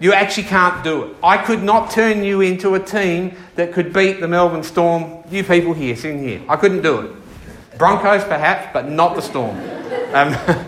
You 0.00 0.12
actually 0.12 0.42
can't 0.44 0.84
do 0.84 1.04
it. 1.04 1.16
I 1.22 1.38
could 1.38 1.62
not 1.62 1.90
turn 1.90 2.22
you 2.22 2.42
into 2.42 2.74
a 2.74 2.80
team 2.80 3.34
that 3.54 3.72
could 3.72 3.92
beat 3.92 4.20
the 4.20 4.28
Melbourne 4.28 4.62
Storm. 4.62 5.22
You 5.30 5.42
people 5.42 5.72
here, 5.72 5.96
sitting 5.96 6.22
here. 6.22 6.42
I 6.48 6.56
couldn't 6.56 6.82
do 6.82 7.00
it. 7.00 7.78
Broncos, 7.78 8.24
perhaps, 8.24 8.68
but 8.72 8.88
not 8.88 9.14
the 9.14 9.22
Storm. 9.22 9.56
Um, 10.12 10.36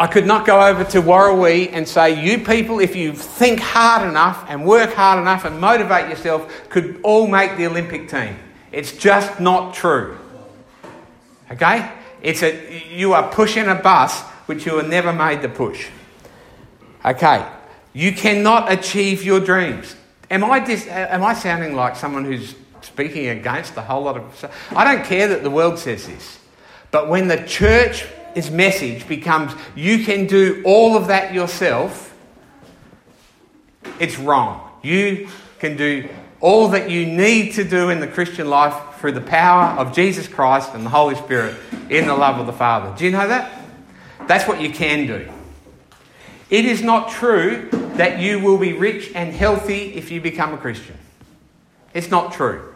I 0.00 0.06
could 0.06 0.26
not 0.26 0.46
go 0.46 0.60
over 0.60 0.84
to 0.84 1.02
Warrawee 1.02 1.70
and 1.72 1.86
say, 1.86 2.24
You 2.24 2.44
people, 2.44 2.78
if 2.78 2.94
you 2.94 3.12
think 3.12 3.58
hard 3.58 4.08
enough 4.08 4.44
and 4.48 4.64
work 4.64 4.92
hard 4.94 5.20
enough 5.20 5.44
and 5.44 5.60
motivate 5.60 6.08
yourself, 6.08 6.68
could 6.68 7.00
all 7.02 7.26
make 7.26 7.56
the 7.56 7.66
Olympic 7.66 8.08
team. 8.08 8.36
It's 8.70 8.92
just 8.92 9.40
not 9.40 9.74
true. 9.74 10.16
Okay? 11.50 11.90
It's 12.22 12.42
a, 12.42 12.82
you 12.90 13.12
are 13.12 13.30
pushing 13.30 13.68
a 13.68 13.74
bus 13.74 14.20
which 14.46 14.66
you 14.66 14.74
were 14.74 14.82
never 14.82 15.12
made 15.12 15.42
to 15.42 15.48
push. 15.48 15.88
Okay? 17.04 17.46
You 17.92 18.12
cannot 18.12 18.70
achieve 18.72 19.24
your 19.24 19.40
dreams. 19.40 19.94
Am 20.30 20.44
I, 20.44 20.60
dis, 20.60 20.86
am 20.88 21.24
I 21.24 21.34
sounding 21.34 21.74
like 21.74 21.96
someone 21.96 22.24
who's 22.24 22.54
speaking 22.82 23.28
against 23.28 23.76
a 23.76 23.82
whole 23.82 24.02
lot 24.02 24.16
of. 24.16 24.52
I 24.74 24.84
don't 24.84 25.04
care 25.04 25.28
that 25.28 25.42
the 25.42 25.50
world 25.50 25.78
says 25.78 26.06
this, 26.06 26.38
but 26.90 27.08
when 27.08 27.28
the 27.28 27.38
church 27.46 28.06
its 28.34 28.50
message 28.50 29.08
becomes 29.08 29.52
you 29.74 30.04
can 30.04 30.26
do 30.26 30.62
all 30.64 30.96
of 30.96 31.08
that 31.08 31.34
yourself, 31.34 32.14
it's 33.98 34.18
wrong. 34.18 34.70
You 34.82 35.28
can 35.58 35.76
do 35.76 36.08
all 36.40 36.68
that 36.68 36.90
you 36.90 37.06
need 37.06 37.52
to 37.54 37.64
do 37.64 37.90
in 37.90 38.00
the 38.00 38.06
Christian 38.06 38.48
life 38.48 38.74
through 38.98 39.12
the 39.12 39.20
power 39.20 39.78
of 39.78 39.94
Jesus 39.94 40.28
Christ 40.28 40.74
and 40.74 40.84
the 40.84 40.90
Holy 40.90 41.14
Spirit 41.14 41.56
in 41.88 42.06
the 42.06 42.14
love 42.14 42.38
of 42.38 42.46
the 42.46 42.52
Father. 42.52 42.96
Do 42.96 43.04
you 43.04 43.10
know 43.10 43.28
that? 43.28 43.52
That's 44.26 44.46
what 44.46 44.60
you 44.60 44.70
can 44.70 45.06
do. 45.06 45.30
It 46.50 46.64
is 46.64 46.82
not 46.82 47.10
true 47.10 47.68
that 47.70 48.20
you 48.20 48.40
will 48.40 48.58
be 48.58 48.72
rich 48.72 49.12
and 49.14 49.34
healthy 49.34 49.94
if 49.94 50.10
you 50.10 50.20
become 50.20 50.54
a 50.54 50.58
Christian. 50.58 50.96
It's 51.94 52.10
not 52.10 52.32
true. 52.32 52.74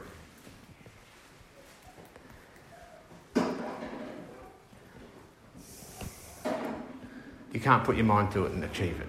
You 7.52 7.60
can't 7.60 7.84
put 7.84 7.96
your 7.96 8.06
mind 8.06 8.32
to 8.32 8.46
it 8.46 8.52
and 8.52 8.64
achieve 8.64 8.98
it. 9.00 9.08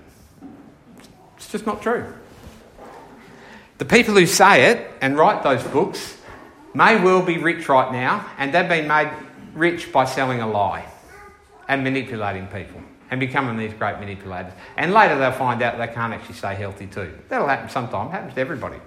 It's 1.37 1.49
just 1.49 1.65
not 1.65 1.81
true. 1.81 2.13
The 3.77 3.85
people 3.85 4.13
who 4.13 4.25
say 4.25 4.71
it 4.71 4.91
and 5.01 5.17
write 5.17 5.43
those 5.43 5.63
books 5.63 6.17
may 6.73 7.01
well 7.01 7.21
be 7.21 7.37
rich 7.37 7.67
right 7.69 7.91
now, 7.91 8.29
and 8.37 8.53
they've 8.53 8.67
been 8.67 8.87
made 8.87 9.11
rich 9.53 9.91
by 9.91 10.05
selling 10.05 10.41
a 10.41 10.47
lie 10.47 10.85
and 11.67 11.83
manipulating 11.83 12.47
people 12.47 12.81
and 13.11 13.19
becoming 13.19 13.57
these 13.57 13.73
great 13.73 13.99
manipulators. 13.99 14.53
And 14.75 14.91
later 14.91 15.17
they'll 15.17 15.31
find 15.31 15.61
out 15.61 15.77
they 15.77 15.87
can't 15.87 16.13
actually 16.13 16.35
stay 16.35 16.55
healthy 16.55 16.87
too. 16.87 17.13
That'll 17.29 17.47
happen 17.47 17.69
sometime, 17.69 18.09
happens 18.09 18.33
to 18.33 18.41
everybody 18.41 18.77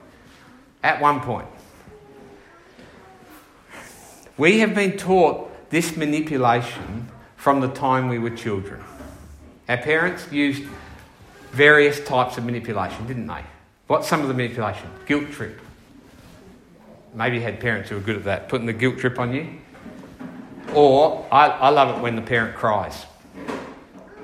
at 0.82 1.00
one 1.00 1.20
point. 1.20 1.48
We 4.36 4.58
have 4.60 4.74
been 4.74 4.96
taught 4.96 5.70
this 5.70 5.96
manipulation 5.96 7.08
from 7.36 7.60
the 7.60 7.68
time 7.68 8.08
we 8.08 8.18
were 8.18 8.30
children. 8.30 8.82
Our 9.68 9.78
parents 9.78 10.30
used 10.30 10.64
various 11.52 12.04
types 12.04 12.36
of 12.36 12.44
manipulation, 12.44 13.06
didn't 13.06 13.26
they? 13.26 13.42
What's 13.86 14.08
some 14.08 14.20
of 14.20 14.28
the 14.28 14.34
manipulation? 14.34 14.88
Guilt 15.06 15.30
trip. 15.30 15.60
Maybe 17.16 17.36
you 17.36 17.42
had 17.42 17.60
parents 17.60 17.88
who 17.88 17.94
were 17.94 18.02
good 18.02 18.16
at 18.16 18.24
that, 18.24 18.48
putting 18.50 18.66
the 18.66 18.74
guilt 18.74 18.98
trip 18.98 19.18
on 19.18 19.32
you. 19.32 19.48
Or, 20.74 21.26
I, 21.32 21.46
I 21.46 21.68
love 21.70 21.96
it 21.96 22.02
when 22.02 22.14
the 22.14 22.20
parent 22.20 22.54
cries 22.54 23.06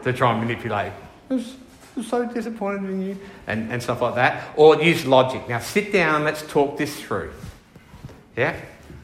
to 0.03 0.13
try 0.13 0.33
and 0.33 0.47
manipulate. 0.47 0.93
I'm 1.31 2.05
so 2.05 2.27
disappointed 2.27 2.91
in 2.91 3.03
you, 3.03 3.19
and, 3.47 3.73
and 3.73 3.83
stuff 3.83 4.03
like 4.03 4.17
that. 4.17 4.51
Or 4.57 4.83
use 4.83 5.07
logic. 5.07 5.49
Now, 5.49 5.61
sit 5.61 5.91
down 5.91 6.23
let's 6.25 6.43
talk 6.43 6.77
this 6.77 7.01
through. 7.01 7.33
Yeah? 8.37 8.61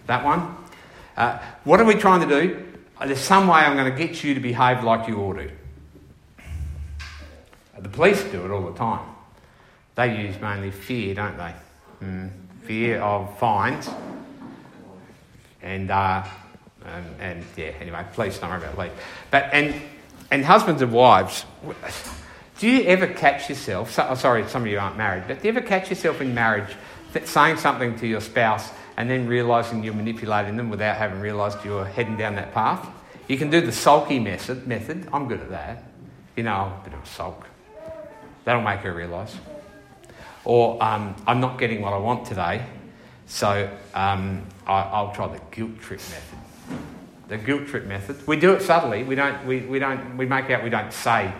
That 0.06 0.22
one. 0.22 0.54
Uh, 1.16 1.38
what 1.64 1.80
are 1.80 1.84
we 1.84 1.94
trying 1.94 2.28
to 2.28 2.28
do? 2.28 2.66
There's 3.02 3.20
some 3.20 3.48
way 3.48 3.60
I'm 3.60 3.74
going 3.74 3.90
to 3.90 4.06
get 4.06 4.22
you 4.22 4.34
to 4.34 4.40
behave 4.40 4.84
like 4.84 5.08
you 5.08 5.18
ought 5.18 5.34
to. 5.34 5.50
The 7.78 7.88
police 7.88 8.22
do 8.24 8.44
it 8.44 8.50
all 8.50 8.70
the 8.70 8.76
time. 8.76 9.06
They 9.94 10.26
use 10.26 10.38
mainly 10.40 10.72
fear, 10.72 11.14
don't 11.14 11.38
they? 11.38 11.54
Mm, 12.02 12.30
fear 12.68 13.00
of 13.00 13.36
fines. 13.38 13.88
And, 15.62 15.90
uh, 15.90 16.22
and, 16.84 17.06
and, 17.18 17.44
yeah, 17.56 17.72
anyway, 17.80 18.04
please 18.12 18.38
don't 18.38 18.50
worry 18.50 18.58
about 18.58 18.74
police. 18.74 18.92
But, 19.30 19.48
and, 19.54 19.74
and 20.30 20.44
husbands 20.44 20.82
and 20.82 20.92
wives, 20.92 21.46
do 22.58 22.68
you 22.68 22.84
ever 22.84 23.06
catch 23.06 23.48
yourself, 23.48 23.92
so, 23.92 24.06
oh, 24.10 24.14
sorry, 24.14 24.46
some 24.48 24.62
of 24.62 24.68
you 24.68 24.78
aren't 24.78 24.98
married, 24.98 25.24
but 25.26 25.40
do 25.40 25.48
you 25.48 25.56
ever 25.56 25.66
catch 25.66 25.88
yourself 25.88 26.20
in 26.20 26.34
marriage 26.34 26.76
saying 27.24 27.56
something 27.56 27.98
to 28.00 28.06
your 28.06 28.20
spouse 28.20 28.70
and 28.98 29.08
then 29.08 29.26
realising 29.26 29.82
you're 29.82 29.94
manipulating 29.94 30.58
them 30.58 30.68
without 30.68 30.98
having 30.98 31.20
realised 31.20 31.64
you're 31.64 31.86
heading 31.86 32.18
down 32.18 32.34
that 32.34 32.52
path? 32.52 32.86
You 33.28 33.38
can 33.38 33.48
do 33.48 33.62
the 33.62 33.72
sulky 33.72 34.18
method. 34.18 34.66
method. 34.66 35.08
I'm 35.10 35.26
good 35.26 35.40
at 35.40 35.50
that. 35.50 35.84
You 36.36 36.42
know, 36.42 36.74
a 36.80 36.84
bit 36.84 36.92
of 36.92 37.02
a 37.02 37.06
sulk. 37.06 37.46
That'll 38.44 38.62
make 38.62 38.80
her 38.80 38.92
realise. 38.92 39.34
Or 40.48 40.82
um, 40.82 41.14
I'm 41.26 41.40
not 41.40 41.58
getting 41.58 41.82
what 41.82 41.92
I 41.92 41.98
want 41.98 42.24
today, 42.24 42.64
so 43.26 43.70
um, 43.92 44.46
I, 44.66 45.02
will 45.02 45.10
try 45.10 45.28
the 45.28 45.42
guilt 45.50 45.78
trip 45.78 46.00
method. 46.00 46.38
The 47.28 47.36
guilt 47.36 47.66
trip 47.66 47.84
method. 47.84 48.26
We 48.26 48.36
do 48.36 48.54
it 48.54 48.62
subtly. 48.62 49.04
We 49.04 49.14
don't. 49.14 49.44
We, 49.44 49.60
we 49.60 49.78
don't. 49.78 50.16
We 50.16 50.24
make 50.24 50.48
out. 50.48 50.64
We 50.64 50.70
don't 50.70 50.90
say, 50.90 51.34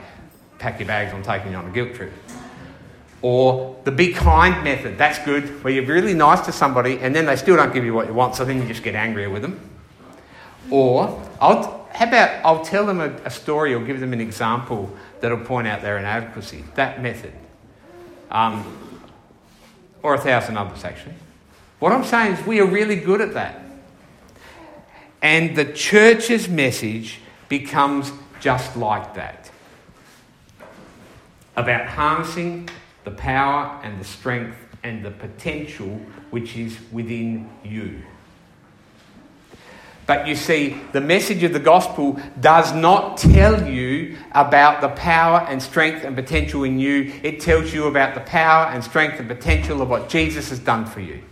"Pack 0.59 0.79
your 0.79 0.87
bags. 0.87 1.14
I'm 1.14 1.23
taking 1.23 1.53
you 1.53 1.57
on 1.57 1.68
a 1.68 1.71
guilt 1.71 1.94
trip." 1.94 2.12
Or 3.23 3.81
the 3.85 3.90
be 3.90 4.12
kind 4.12 4.62
method. 4.62 4.99
That's 4.99 5.18
good. 5.25 5.64
Where 5.64 5.73
you're 5.73 5.87
really 5.87 6.12
nice 6.12 6.44
to 6.44 6.53
somebody 6.53 6.99
and 6.99 7.16
then 7.16 7.25
they 7.25 7.37
still 7.37 7.57
don't 7.57 7.73
give 7.73 7.87
you 7.87 7.94
what 7.94 8.09
you 8.09 8.12
want, 8.12 8.35
so 8.35 8.44
then 8.44 8.61
you 8.61 8.68
just 8.68 8.83
get 8.83 8.94
angrier 8.94 9.31
with 9.31 9.40
them. 9.40 9.59
Or 10.71 11.21
I'll, 11.40 11.88
how 11.94 12.07
about 12.07 12.44
I'll 12.44 12.64
tell 12.64 12.85
them 12.85 13.01
a, 13.01 13.09
a 13.25 13.31
story 13.31 13.73
or 13.73 13.83
give 13.83 14.01
them 14.01 14.12
an 14.12 14.21
example 14.21 14.94
that'll 15.21 15.38
point 15.38 15.66
out 15.66 15.81
their 15.81 15.97
inadequacy. 15.97 16.62
That 16.75 17.03
method. 17.03 17.33
Um, 18.31 18.88
or 20.03 20.15
a 20.15 20.19
thousand 20.19 20.57
others, 20.57 20.85
actually. 20.85 21.15
What 21.79 21.93
I'm 21.93 22.05
saying 22.05 22.35
is, 22.35 22.47
we 22.47 22.61
are 22.61 22.67
really 22.67 22.97
good 22.97 23.21
at 23.21 23.35
that. 23.35 23.63
And 25.23 25.57
the 25.57 25.65
church's 25.65 26.49
message 26.49 27.21
becomes 27.49 28.13
just 28.41 28.77
like 28.77 29.15
that 29.15 29.51
about 31.57 31.87
harnessing 31.87 32.69
the 33.05 33.11
power 33.11 33.81
and 33.83 34.01
the 34.01 34.05
strength 34.05 34.57
and 34.85 35.05
the 35.05 35.11
potential 35.11 36.01
which 36.31 36.57
is 36.57 36.79
within 36.93 37.51
you. 37.65 38.01
But 40.09 40.27
you 40.27 40.37
see, 40.37 40.81
the 40.92 41.03
message 41.03 41.42
of 41.42 41.53
the 41.53 41.61
gospel 41.61 42.18
does 42.40 42.73
not 42.73 43.18
tell 43.18 43.68
you 43.68 44.16
about 44.33 44.81
the 44.81 44.88
power 44.88 45.40
and 45.47 45.62
strength 45.62 46.03
and 46.03 46.16
potential 46.16 46.64
in 46.64 46.79
you. 46.79 47.12
It 47.23 47.40
tells 47.40 47.75
you 47.75 47.88
about 47.88 48.14
the 48.14 48.23
power 48.23 48.68
and 48.73 48.83
strength 48.83 49.21
and 49.21 49.29
potential 49.29 49.83
of 49.83 49.90
what 49.90 50.09
Jesus 50.09 50.49
has 50.49 50.61
done 50.61 50.87
for 50.87 51.01
you. 51.01 51.23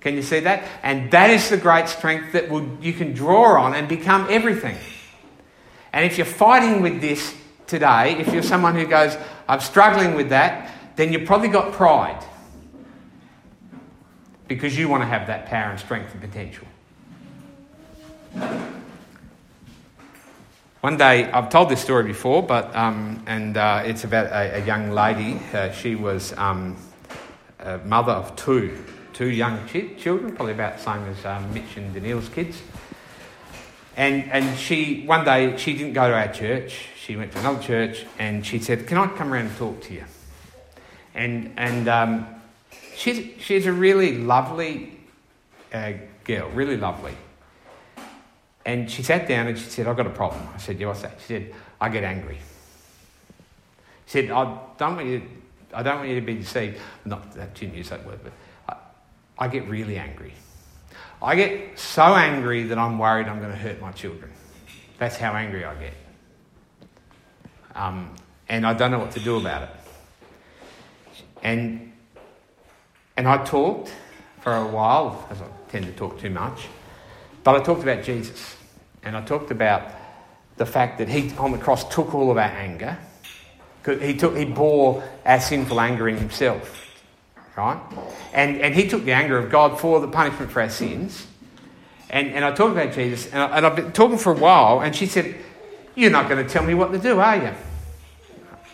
Can 0.00 0.14
you 0.14 0.20
see 0.20 0.40
that? 0.40 0.62
And 0.82 1.10
that 1.10 1.30
is 1.30 1.48
the 1.48 1.56
great 1.56 1.88
strength 1.88 2.32
that 2.32 2.50
will, 2.50 2.68
you 2.82 2.92
can 2.92 3.14
draw 3.14 3.58
on 3.62 3.74
and 3.74 3.88
become 3.88 4.26
everything. 4.28 4.76
And 5.94 6.04
if 6.04 6.18
you're 6.18 6.26
fighting 6.26 6.82
with 6.82 7.00
this 7.00 7.34
today, 7.66 8.18
if 8.18 8.30
you're 8.30 8.42
someone 8.42 8.74
who 8.74 8.84
goes, 8.84 9.16
I'm 9.48 9.60
struggling 9.60 10.16
with 10.16 10.28
that, 10.28 10.70
then 10.96 11.14
you've 11.14 11.24
probably 11.24 11.48
got 11.48 11.72
pride. 11.72 12.22
Because 14.48 14.76
you 14.76 14.90
want 14.90 15.02
to 15.02 15.06
have 15.06 15.28
that 15.28 15.46
power 15.46 15.70
and 15.70 15.80
strength 15.80 16.12
and 16.12 16.20
potential. 16.20 16.68
One 20.80 20.96
day, 20.96 21.30
I've 21.30 21.50
told 21.50 21.70
this 21.70 21.80
story 21.80 22.04
before, 22.04 22.42
but 22.42 22.74
um, 22.76 23.22
and 23.26 23.56
uh, 23.56 23.82
it's 23.84 24.04
about 24.04 24.26
a, 24.26 24.62
a 24.62 24.64
young 24.64 24.90
lady. 24.90 25.40
Uh, 25.52 25.72
she 25.72 25.96
was 25.96 26.32
um, 26.38 26.76
a 27.58 27.78
mother 27.78 28.12
of 28.12 28.36
two, 28.36 28.78
two 29.12 29.28
young 29.28 29.66
ch- 29.66 29.98
children, 29.98 30.36
probably 30.36 30.54
about 30.54 30.76
the 30.76 30.82
same 30.84 31.02
as 31.08 31.24
um, 31.26 31.52
Mitch 31.52 31.76
and 31.76 31.92
Danielle's 31.92 32.28
kids. 32.28 32.62
And 33.96 34.30
and 34.30 34.56
she 34.56 35.04
one 35.04 35.24
day 35.24 35.56
she 35.56 35.72
didn't 35.72 35.94
go 35.94 36.06
to 36.06 36.14
our 36.14 36.32
church. 36.32 36.86
She 36.96 37.16
went 37.16 37.32
to 37.32 37.40
another 37.40 37.60
church, 37.60 38.06
and 38.18 38.46
she 38.46 38.60
said, 38.60 38.86
"Can 38.86 38.98
I 38.98 39.08
come 39.08 39.32
around 39.32 39.46
and 39.46 39.56
talk 39.56 39.82
to 39.82 39.94
you?" 39.94 40.04
And 41.12 41.54
and 41.56 41.88
um, 41.88 42.26
she's 42.94 43.28
she's 43.42 43.66
a 43.66 43.72
really 43.72 44.16
lovely 44.18 44.96
uh, 45.74 45.94
girl, 46.22 46.48
really 46.50 46.76
lovely. 46.76 47.16
And 48.68 48.90
she 48.90 49.02
sat 49.02 49.26
down 49.26 49.46
and 49.46 49.58
she 49.58 49.64
said, 49.64 49.86
I've 49.86 49.96
got 49.96 50.06
a 50.06 50.10
problem. 50.10 50.46
I 50.54 50.58
said, 50.58 50.78
yeah, 50.78 50.88
what's 50.88 51.00
that? 51.00 51.18
She 51.22 51.26
said, 51.28 51.54
I 51.80 51.88
get 51.88 52.04
angry. 52.04 52.36
She 54.04 54.20
said, 54.20 54.30
I 54.30 54.58
don't 54.76 54.96
want 54.96 55.08
you, 55.08 55.20
to, 55.20 55.26
I 55.72 55.82
don't 55.82 55.96
want 55.96 56.10
you 56.10 56.16
to 56.16 56.20
be 56.20 56.34
deceived. 56.34 56.78
Not 57.06 57.32
that 57.32 57.62
use 57.62 57.88
that 57.88 58.04
word, 58.04 58.20
but 58.22 58.32
I, 58.68 59.46
I 59.46 59.48
get 59.48 59.66
really 59.68 59.96
angry. 59.96 60.34
I 61.22 61.34
get 61.34 61.78
so 61.78 62.02
angry 62.02 62.64
that 62.64 62.76
I'm 62.76 62.98
worried 62.98 63.26
I'm 63.26 63.38
going 63.38 63.52
to 63.52 63.56
hurt 63.56 63.80
my 63.80 63.92
children. 63.92 64.30
That's 64.98 65.16
how 65.16 65.32
angry 65.32 65.64
I 65.64 65.74
get. 65.74 65.94
um, 67.74 68.14
and 68.50 68.66
I 68.66 68.74
don't 68.74 68.90
know 68.90 68.98
what 68.98 69.12
to 69.12 69.20
do 69.20 69.38
about 69.38 69.62
it. 69.62 69.70
And, 71.42 71.90
and 73.16 73.26
I 73.26 73.42
talked 73.44 73.94
for 74.42 74.54
a 74.54 74.66
while, 74.66 75.26
as 75.30 75.40
I 75.40 75.46
tend 75.70 75.86
to 75.86 75.92
talk 75.92 76.20
too 76.20 76.28
much, 76.28 76.66
but 77.44 77.54
I 77.54 77.62
talked 77.62 77.82
about 77.82 78.02
Jesus. 78.02 78.56
And 79.02 79.16
I 79.16 79.24
talked 79.24 79.50
about 79.50 79.90
the 80.56 80.66
fact 80.66 80.98
that 80.98 81.08
he 81.08 81.32
on 81.38 81.52
the 81.52 81.58
cross 81.58 81.88
took 81.94 82.14
all 82.14 82.30
of 82.30 82.36
our 82.36 82.44
anger. 82.44 82.98
He, 84.00 84.14
took, 84.16 84.36
he 84.36 84.44
bore 84.44 85.02
our 85.24 85.40
sinful 85.40 85.80
anger 85.80 86.08
in 86.08 86.16
himself. 86.16 86.84
Right? 87.56 87.80
And, 88.32 88.60
and 88.60 88.74
he 88.74 88.86
took 88.86 89.04
the 89.04 89.12
anger 89.12 89.38
of 89.38 89.50
God 89.50 89.80
for 89.80 90.00
the 90.00 90.08
punishment 90.08 90.52
for 90.52 90.60
our 90.60 90.68
sins. 90.68 91.26
And, 92.10 92.28
and 92.28 92.44
I 92.44 92.52
talked 92.54 92.72
about 92.72 92.92
Jesus, 92.92 93.26
and, 93.32 93.40
I, 93.40 93.56
and 93.56 93.66
I've 93.66 93.76
been 93.76 93.92
talking 93.92 94.18
for 94.18 94.32
a 94.32 94.36
while, 94.36 94.80
and 94.80 94.94
she 94.94 95.06
said, 95.06 95.36
You're 95.94 96.10
not 96.10 96.28
going 96.28 96.44
to 96.44 96.50
tell 96.50 96.62
me 96.62 96.74
what 96.74 96.92
to 96.92 96.98
do, 96.98 97.18
are 97.18 97.36
you? 97.36 97.52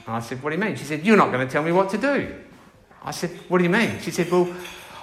And 0.06 0.16
I 0.16 0.20
said, 0.20 0.42
What 0.42 0.50
do 0.50 0.56
you 0.56 0.62
mean? 0.62 0.76
She 0.76 0.84
said, 0.84 1.04
You're 1.04 1.16
not 1.16 1.32
going 1.32 1.46
to 1.46 1.52
tell 1.52 1.62
me 1.62 1.72
what 1.72 1.90
to 1.90 1.98
do. 1.98 2.34
I 3.02 3.10
said, 3.10 3.30
What 3.48 3.58
do 3.58 3.64
you 3.64 3.70
mean? 3.70 4.00
She 4.00 4.10
said, 4.10 4.30
Well, 4.30 4.54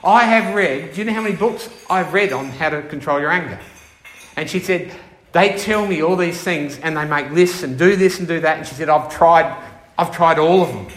I 0.04 0.24
have 0.24 0.56
read, 0.56 0.94
do 0.94 1.00
you 1.00 1.06
know 1.06 1.14
how 1.14 1.22
many 1.22 1.36
books 1.36 1.70
I've 1.90 2.14
read 2.14 2.34
on 2.34 2.50
how 2.50 2.70
to 2.70 2.82
control 2.84 3.20
your 3.20 3.32
anger? 3.32 3.60
And 4.36 4.50
she 4.50 4.60
said, 4.60 4.92
They 5.32 5.58
tell 5.58 5.86
me 5.86 6.02
all 6.02 6.16
these 6.16 6.42
things 6.42 6.80
and 6.80 6.98
they 6.98 7.06
make 7.06 7.30
lists 7.32 7.64
and 7.64 7.78
do 7.78 7.96
this 7.96 8.20
and 8.20 8.28
do 8.28 8.40
that. 8.40 8.58
And 8.58 8.68
she 8.68 8.76
said, 8.76 8.90
I've 8.90 9.14
tried, 9.14 9.56
I've 9.98 10.12
tried 10.12 10.40
all 10.40 10.64
of 10.64 10.70
them. 10.70 10.88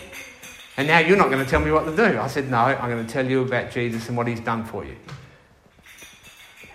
And 0.77 0.89
now 0.89 0.99
you're 0.99 1.17
not 1.17 1.31
going 1.31 1.45
to 1.45 1.51
tell 1.51 1.61
me 1.61 1.71
what 1.71 1.85
to 1.85 1.95
do. 1.95 2.19
I 2.19 2.27
said, 2.27 2.51
No, 2.51 2.57
I'm 2.57 2.91
going 2.91 3.07
to 3.07 3.13
tell 3.13 3.27
you 3.27 3.43
about 3.43 3.71
Jesus 3.71 4.09
and 4.09 4.17
what 4.17 4.27
he's 4.27 4.41
done 4.41 4.65
for 4.65 4.85
you. 4.85 4.97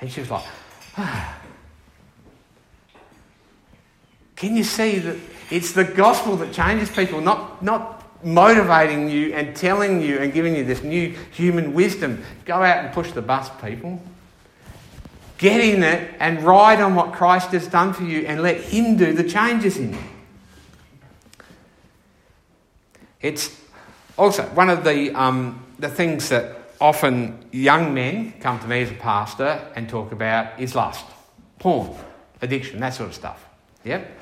And 0.01 0.11
she 0.11 0.21
was 0.21 0.29
like, 0.29 0.45
ah. 0.97 1.35
Can 4.35 4.55
you 4.55 4.63
see 4.63 4.99
that 4.99 5.17
it's 5.51 5.73
the 5.73 5.83
gospel 5.83 6.37
that 6.37 6.53
changes 6.53 6.89
people, 6.89 7.19
not, 7.19 7.61
not 7.61 7.98
motivating 8.23 9.09
you 9.09 9.33
and 9.33 9.55
telling 9.55 10.01
you 10.01 10.17
and 10.17 10.33
giving 10.33 10.55
you 10.55 10.63
this 10.63 10.83
new 10.83 11.09
human 11.31 11.73
wisdom. 11.73 12.23
Go 12.45 12.55
out 12.55 12.83
and 12.83 12.93
push 12.93 13.11
the 13.11 13.21
bus, 13.21 13.49
people. 13.61 14.01
Get 15.37 15.61
in 15.61 15.83
it 15.83 16.15
and 16.19 16.43
ride 16.43 16.81
on 16.81 16.95
what 16.95 17.13
Christ 17.13 17.51
has 17.51 17.67
done 17.67 17.93
for 17.93 18.03
you 18.03 18.25
and 18.25 18.41
let 18.41 18.57
Him 18.57 18.97
do 18.97 19.13
the 19.13 19.23
changes 19.23 19.77
in 19.77 19.93
you. 19.93 19.99
It's 23.21 23.59
also 24.17 24.43
one 24.47 24.69
of 24.69 24.83
the, 24.83 25.11
um, 25.11 25.65
the 25.77 25.89
things 25.89 26.29
that 26.29 26.57
often 26.81 27.45
young 27.51 27.93
men 27.93 28.33
come 28.39 28.59
to 28.59 28.67
me 28.67 28.81
as 28.81 28.91
a 28.91 28.95
pastor 28.95 29.65
and 29.75 29.89
talk 29.89 30.11
about 30.11 30.59
is 30.59 30.75
lust, 30.75 31.05
porn, 31.59 31.95
addiction, 32.41 32.79
that 32.79 32.93
sort 32.93 33.09
of 33.09 33.15
stuff. 33.15 33.45
Yep. 33.83 34.18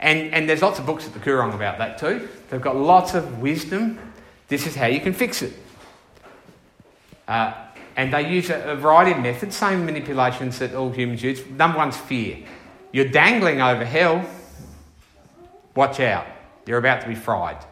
And, 0.00 0.32
and 0.32 0.48
there's 0.48 0.62
lots 0.62 0.78
of 0.78 0.86
books 0.86 1.06
at 1.06 1.12
the 1.12 1.18
Koorong 1.18 1.54
about 1.54 1.78
that 1.78 1.98
too. 1.98 2.28
They've 2.48 2.60
got 2.60 2.74
lots 2.74 3.14
of 3.14 3.40
wisdom. 3.40 3.98
This 4.48 4.66
is 4.66 4.74
how 4.74 4.86
you 4.86 4.98
can 5.00 5.12
fix 5.12 5.42
it. 5.42 5.52
Uh, 7.28 7.52
and 7.96 8.12
they 8.12 8.28
use 8.28 8.48
a, 8.48 8.72
a, 8.72 8.76
variety 8.76 9.12
of 9.12 9.18
methods, 9.18 9.56
same 9.56 9.84
manipulations 9.84 10.58
that 10.58 10.74
all 10.74 10.90
humans 10.90 11.22
use. 11.22 11.46
Number 11.46 11.76
one's 11.76 11.96
fear. 11.96 12.38
You're 12.92 13.08
dangling 13.08 13.60
over 13.60 13.84
hell. 13.84 14.24
Watch 15.76 16.00
out. 16.00 16.26
You're 16.66 16.78
about 16.78 17.02
to 17.02 17.08
be 17.08 17.14
fried. 17.14 17.62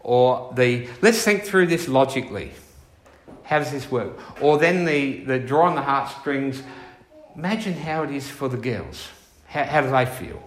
Or 0.00 0.52
the, 0.54 0.86
let's 1.00 1.22
think 1.22 1.44
through 1.44 1.66
this 1.68 1.88
logically. 1.88 2.52
How 3.42 3.58
does 3.58 3.72
this 3.72 3.90
work? 3.90 4.12
Or 4.42 4.58
then 4.58 4.84
the, 4.84 5.24
the 5.24 5.38
draw 5.38 5.66
on 5.66 5.74
the 5.74 5.82
heartstrings. 5.82 6.62
Imagine 7.34 7.72
how 7.72 8.02
it 8.02 8.10
is 8.10 8.30
for 8.30 8.48
the 8.48 8.56
girls. 8.56 9.08
How, 9.46 9.64
how 9.64 9.80
do 9.80 9.90
they 9.90 10.06
feel? 10.06 10.42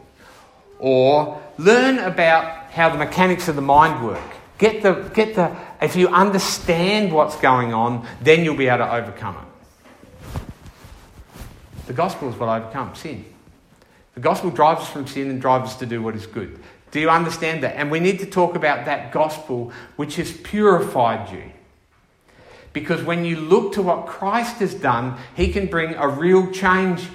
Or 0.80 1.42
learn 1.58 2.00
about 2.00 2.72
how 2.72 2.90
the 2.90 2.98
mechanics 2.98 3.48
of 3.48 3.56
the 3.56 3.62
mind 3.62 4.06
work. 4.06 4.22
Get 4.58 4.84
the, 4.84 4.94
get 5.14 5.36
the, 5.36 5.56
if 5.82 5.96
you 5.96 6.08
understand 6.08 7.12
what's 7.12 7.36
going 7.38 7.74
on, 7.74 8.08
then 8.22 8.44
you'll 8.44 8.56
be 8.56 8.68
able 8.68 8.86
to 8.86 8.94
overcome 8.94 9.36
it. 9.38 9.42
The 11.88 11.94
gospel 11.94 12.30
is 12.30 12.36
what 12.36 12.50
overcomes 12.50 13.00
sin. 13.00 13.26
The 14.16 14.22
gospel 14.22 14.50
drives 14.50 14.82
us 14.82 14.90
from 14.90 15.08
sin 15.08 15.30
and 15.30 15.42
drives 15.42 15.72
us 15.72 15.76
to 15.78 15.86
do 15.86 16.02
what 16.02 16.16
is 16.16 16.26
good. 16.26 16.60
Do 16.92 17.00
you 17.00 17.10
understand 17.10 17.64
that? 17.64 17.76
And 17.76 17.92
we 17.92 18.00
need 18.00 18.20
to 18.20 18.26
talk 18.26 18.56
about 18.56 18.86
that 18.86 19.12
gospel 19.12 19.74
which 19.98 20.16
has 20.16 20.32
purified 20.32 21.32
you. 21.32 21.44
Because 22.72 23.04
when 23.04 23.26
you 23.26 23.36
look 23.36 23.74
to 23.74 23.82
what 23.82 24.06
Christ 24.06 24.58
has 24.58 24.74
done, 24.74 25.18
he 25.36 25.52
can 25.52 25.68
bring 25.68 25.96
a 25.96 26.08
real 26.08 26.52
change 26.52 27.08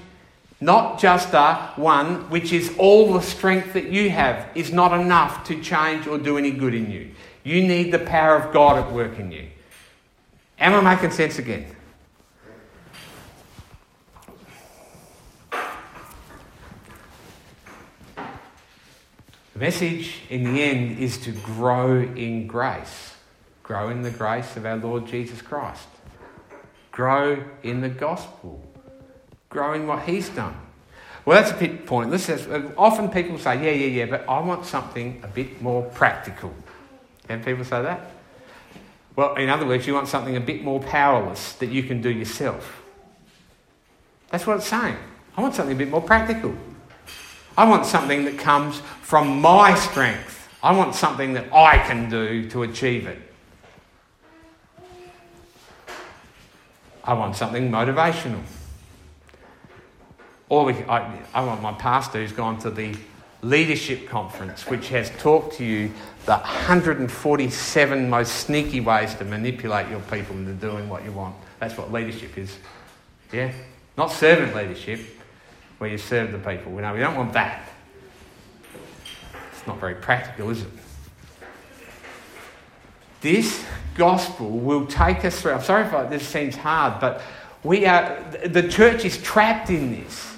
not 0.61 1.01
just 1.01 1.33
a 1.33 1.73
one, 1.77 2.29
which 2.29 2.53
is 2.53 2.75
all 2.77 3.13
the 3.15 3.23
strength 3.23 3.73
that 3.73 3.87
you 3.87 4.11
have, 4.11 4.47
is 4.55 4.73
not 4.73 4.99
enough 4.99 5.45
to 5.45 5.61
change 5.61 6.07
or 6.07 6.19
do 6.19 6.37
any 6.37 6.51
good 6.51 6.75
in 6.75 6.91
you. 6.91 7.11
You 7.45 7.63
need 7.67 7.93
the 7.93 7.99
power 7.99 8.37
of 8.37 8.53
God 8.53 8.77
at 8.77 8.93
work 8.93 9.19
in 9.19 9.33
you. 9.33 9.49
Am 10.59 10.75
I 10.75 10.95
making 10.95 11.13
sense 11.13 11.39
again? 11.39 11.75
The 19.55 19.67
message 19.67 20.23
in 20.29 20.45
the 20.45 20.63
end 20.63 20.99
is 20.99 21.17
to 21.19 21.33
grow 21.33 22.03
in 22.03 22.47
grace. 22.47 23.15
Grow 23.63 23.89
in 23.89 24.03
the 24.03 24.11
grace 24.11 24.57
of 24.57 24.67
our 24.67 24.77
Lord 24.77 25.07
Jesus 25.07 25.41
Christ. 25.41 25.87
Grow 26.93 27.45
in 27.63 27.81
the 27.81 27.89
gospel 27.89 28.70
growing 29.51 29.87
what 29.87 30.05
he's 30.05 30.29
done. 30.31 30.57
Well, 31.27 31.41
that's 31.41 31.55
a 31.55 31.59
bit 31.59 31.85
pointless. 31.85 32.31
Uh, 32.31 32.73
often 32.79 33.11
people 33.11 33.39
say, 33.39 33.57
yeah, 33.57 33.73
yeah, 33.73 34.05
yeah, 34.05 34.07
but 34.07 34.27
I 34.29 34.41
want 34.41 34.65
something 34.65 35.21
a 35.23 35.29
bit 35.29 35.61
more 35.61 35.83
practical. 35.83 36.55
Can 37.29 37.45
people 37.45 37.65
say 37.65 37.83
that? 37.83 38.11
Well, 39.17 39.35
in 39.35 39.51
other 39.51 39.67
words, 39.67 39.87
you 39.87 39.93
want 39.93 40.09
something 40.09 40.37
a 40.37 40.41
bit 40.41 40.65
more 40.65 40.81
powerless 40.81 41.53
that 41.55 41.69
you 41.69 41.83
can 41.83 42.01
do 42.01 42.11
yourself. 42.11 42.83
That's 44.31 44.47
what 44.47 44.57
it's 44.57 44.67
saying. 44.67 44.97
I 45.37 45.43
want 45.43 45.55
something 45.55 45.75
a 45.75 45.79
bit 45.79 45.91
more 45.91 46.01
practical. 46.01 46.55
I 47.59 47.69
want 47.69 47.85
something 47.85 48.25
that 48.25 48.39
comes 48.39 48.81
from 49.03 49.41
my 49.41 49.75
strength. 49.75 50.49
I 50.63 50.73
want 50.73 50.95
something 50.95 51.35
that 51.35 51.53
I 51.53 51.79
can 51.79 52.09
do 52.09 52.49
to 52.51 52.63
achieve 52.63 53.07
it. 53.07 53.19
I 57.03 57.15
want 57.15 57.35
something 57.37 57.71
motivational. 57.71 58.43
Or 60.51 60.71
I, 60.71 61.19
I 61.33 61.45
want 61.45 61.63
my 61.63 61.73
pastor 61.73 62.21
who's 62.21 62.33
gone 62.33 62.59
to 62.59 62.71
the 62.71 62.95
leadership 63.41 64.09
conference, 64.09 64.67
which 64.67 64.89
has 64.89 65.11
talked 65.19 65.55
to 65.55 65.65
you 65.65 65.91
the 66.27 66.33
147 66.33 68.11
most 68.11 68.33
sneaky 68.35 68.81
ways 68.81 69.15
to 69.15 69.25
manipulate 69.25 69.89
your 69.89 70.01
people 70.01 70.37
into 70.37 70.53
doing 70.53 70.89
what 70.89 71.05
you 71.05 71.13
want. 71.13 71.37
That's 71.61 71.79
what 71.79 71.93
leadership 71.93 72.37
is. 72.37 72.59
Yeah? 73.33 73.53
Not 73.97 74.11
servant 74.11 74.55
leadership, 74.55 75.01
where 75.79 75.89
you 75.89 75.99
serve 75.99 76.33
the 76.33 76.39
people. 76.39 76.73
We 76.73 76.83
know 76.83 76.93
we 76.93 77.01
don't 77.01 77.17
want 77.17 77.33
that. 77.33 77.69
It's 79.53 79.67
not 79.67 79.79
very 79.79 79.95
practical, 79.95 80.51
is 80.51 80.63
it? 80.63 80.69
This 83.21 83.65
gospel 83.95 84.51
will 84.51 84.87
take 84.87 85.25
us 85.25 85.41
through. 85.41 85.53
I'm 85.53 85.63
sorry 85.63 85.85
if 85.85 86.11
this 86.11 86.27
seems 86.27 86.57
hard, 86.57 87.01
but 87.01 87.23
we 87.63 87.87
are, 87.87 88.21
the 88.47 88.69
church 88.69 89.05
is 89.05 89.23
trapped 89.23 89.71
in 89.71 89.93
this. 89.93 90.30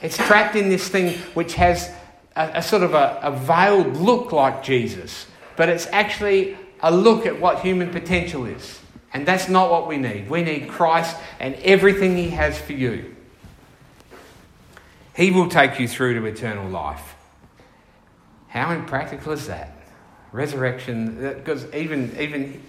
It's 0.00 0.16
trapped 0.16 0.56
in 0.56 0.68
this 0.68 0.88
thing 0.88 1.14
which 1.34 1.54
has 1.54 1.90
a, 2.36 2.50
a 2.54 2.62
sort 2.62 2.82
of 2.82 2.94
a, 2.94 3.18
a 3.22 3.32
veiled 3.32 3.96
look 3.96 4.32
like 4.32 4.62
Jesus, 4.62 5.26
but 5.56 5.68
it's 5.68 5.86
actually 5.88 6.56
a 6.80 6.94
look 6.94 7.26
at 7.26 7.40
what 7.40 7.60
human 7.60 7.90
potential 7.90 8.46
is. 8.46 8.80
And 9.12 9.26
that's 9.26 9.48
not 9.48 9.70
what 9.70 9.88
we 9.88 9.96
need. 9.96 10.28
We 10.28 10.42
need 10.42 10.68
Christ 10.68 11.16
and 11.40 11.54
everything 11.56 12.16
He 12.16 12.30
has 12.30 12.58
for 12.58 12.74
you. 12.74 13.16
He 15.16 15.30
will 15.30 15.48
take 15.48 15.80
you 15.80 15.88
through 15.88 16.20
to 16.20 16.26
eternal 16.26 16.68
life. 16.68 17.16
How 18.48 18.70
impractical 18.70 19.32
is 19.32 19.46
that? 19.48 19.72
Resurrection, 20.30 21.16
because 21.16 21.72
even, 21.74 22.16
even 22.20 22.62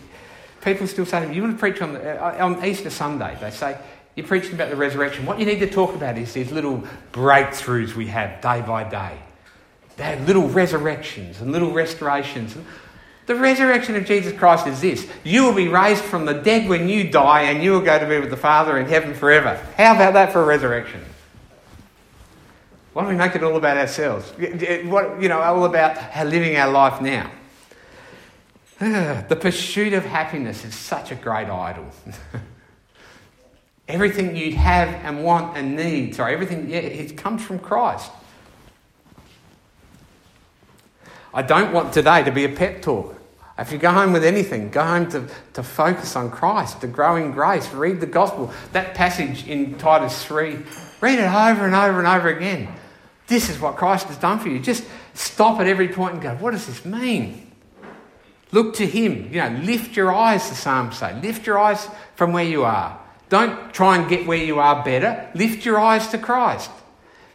people 0.61 0.87
still 0.87 1.05
say 1.05 1.21
to 1.21 1.27
me, 1.27 1.35
You 1.35 1.43
want 1.43 1.55
to 1.55 1.59
preach 1.59 1.81
on, 1.81 1.93
the, 1.93 2.19
uh, 2.19 2.43
on 2.43 2.65
Easter 2.65 2.89
Sunday? 2.89 3.37
They 3.39 3.51
say, 3.51 3.77
you're 4.15 4.27
preaching 4.27 4.53
about 4.53 4.69
the 4.69 4.75
resurrection. 4.75 5.25
What 5.25 5.39
you 5.39 5.45
need 5.45 5.59
to 5.59 5.69
talk 5.69 5.95
about 5.95 6.17
is 6.17 6.33
these 6.33 6.51
little 6.51 6.83
breakthroughs 7.13 7.95
we 7.95 8.07
have 8.07 8.41
day 8.41 8.61
by 8.61 8.83
day. 8.83 9.17
They're 9.97 10.19
little 10.21 10.47
resurrections 10.47 11.41
and 11.41 11.51
little 11.51 11.71
restorations. 11.71 12.55
The 13.25 13.35
resurrection 13.35 13.95
of 13.95 14.05
Jesus 14.05 14.37
Christ 14.37 14.65
is 14.65 14.81
this 14.81 15.07
you 15.23 15.43
will 15.43 15.53
be 15.53 15.67
raised 15.67 16.03
from 16.03 16.25
the 16.25 16.33
dead 16.33 16.67
when 16.67 16.89
you 16.89 17.11
die, 17.11 17.43
and 17.43 17.63
you 17.63 17.73
will 17.73 17.81
go 17.81 17.99
to 17.99 18.07
be 18.07 18.19
with 18.19 18.29
the 18.29 18.37
Father 18.37 18.77
in 18.77 18.87
heaven 18.87 19.13
forever. 19.13 19.55
How 19.77 19.95
about 19.95 20.13
that 20.13 20.33
for 20.33 20.41
a 20.41 20.45
resurrection? 20.45 21.01
Why 22.93 23.03
don't 23.03 23.11
we 23.11 23.17
make 23.17 23.35
it 23.35 23.43
all 23.43 23.55
about 23.55 23.77
ourselves? 23.77 24.31
What, 24.31 25.21
you 25.21 25.29
know, 25.29 25.39
all 25.39 25.65
about 25.65 26.25
living 26.25 26.57
our 26.57 26.71
life 26.71 27.01
now. 27.01 27.31
The 29.29 29.37
pursuit 29.39 29.93
of 29.93 30.05
happiness 30.05 30.65
is 30.65 30.73
such 30.73 31.11
a 31.11 31.15
great 31.15 31.49
idol. 31.49 31.85
Everything 33.89 34.35
you 34.35 34.55
have 34.55 34.87
and 35.03 35.23
want 35.23 35.57
and 35.57 35.75
need, 35.75 36.13
sorry, 36.13 36.33
everything, 36.33 36.69
yeah, 36.69 36.77
it 36.77 37.17
comes 37.17 37.43
from 37.43 37.57
Christ. 37.57 38.11
I 41.33 41.41
don't 41.41 41.73
want 41.73 41.91
today 41.91 42.23
to 42.23 42.31
be 42.31 42.45
a 42.45 42.49
pep 42.49 42.83
talk. 42.83 43.15
If 43.57 43.71
you 43.71 43.79
go 43.79 43.91
home 43.91 44.13
with 44.13 44.23
anything, 44.23 44.69
go 44.69 44.83
home 44.83 45.09
to, 45.09 45.27
to 45.53 45.63
focus 45.63 46.15
on 46.15 46.29
Christ, 46.29 46.81
to 46.81 46.87
grow 46.87 47.15
in 47.15 47.31
grace, 47.31 47.67
read 47.73 47.99
the 47.99 48.05
gospel. 48.05 48.53
That 48.73 48.93
passage 48.93 49.47
in 49.47 49.77
Titus 49.79 50.23
3, 50.23 50.57
read 51.01 51.19
it 51.19 51.23
over 51.23 51.65
and 51.65 51.75
over 51.75 51.97
and 51.97 52.07
over 52.07 52.29
again. 52.29 52.71
This 53.25 53.49
is 53.49 53.59
what 53.59 53.75
Christ 53.75 54.07
has 54.07 54.17
done 54.17 54.37
for 54.39 54.49
you. 54.49 54.59
Just 54.59 54.85
stop 55.15 55.59
at 55.59 55.67
every 55.67 55.89
point 55.89 56.13
and 56.13 56.21
go, 56.21 56.35
what 56.35 56.51
does 56.51 56.67
this 56.67 56.85
mean? 56.85 57.51
Look 58.51 58.75
to 58.75 58.85
Him. 58.85 59.29
You 59.33 59.41
know, 59.41 59.59
lift 59.63 59.95
your 59.97 60.13
eyes, 60.13 60.47
the 60.47 60.55
Psalms 60.55 60.97
say. 60.97 61.19
Lift 61.21 61.45
your 61.45 61.59
eyes 61.59 61.87
from 62.15 62.33
where 62.33 62.45
you 62.45 62.63
are. 62.63 62.99
Don't 63.29 63.73
try 63.73 63.97
and 63.97 64.09
get 64.09 64.27
where 64.27 64.43
you 64.43 64.59
are 64.59 64.83
better. 64.83 65.29
Lift 65.35 65.65
your 65.65 65.79
eyes 65.79 66.07
to 66.09 66.17
Christ. 66.17 66.71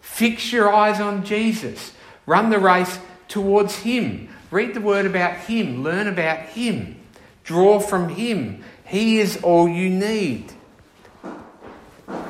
Fix 0.01 0.53
your 0.53 0.73
eyes 0.73 1.01
on 1.01 1.25
Jesus. 1.25 1.93
Run 2.27 2.51
the 2.51 2.59
race 2.59 2.99
towards 3.29 3.77
Him. 3.77 4.29
Read 4.51 4.75
the 4.75 4.81
word 4.81 5.07
about 5.07 5.37
Him, 5.37 5.83
learn 5.83 6.07
about 6.07 6.41
Him, 6.41 7.01
draw 7.43 7.81
from 7.81 8.11
Him. 8.11 8.63
He 8.85 9.19
is 9.19 9.43
all 9.43 9.69
you 9.69 9.91
need. 9.91 10.53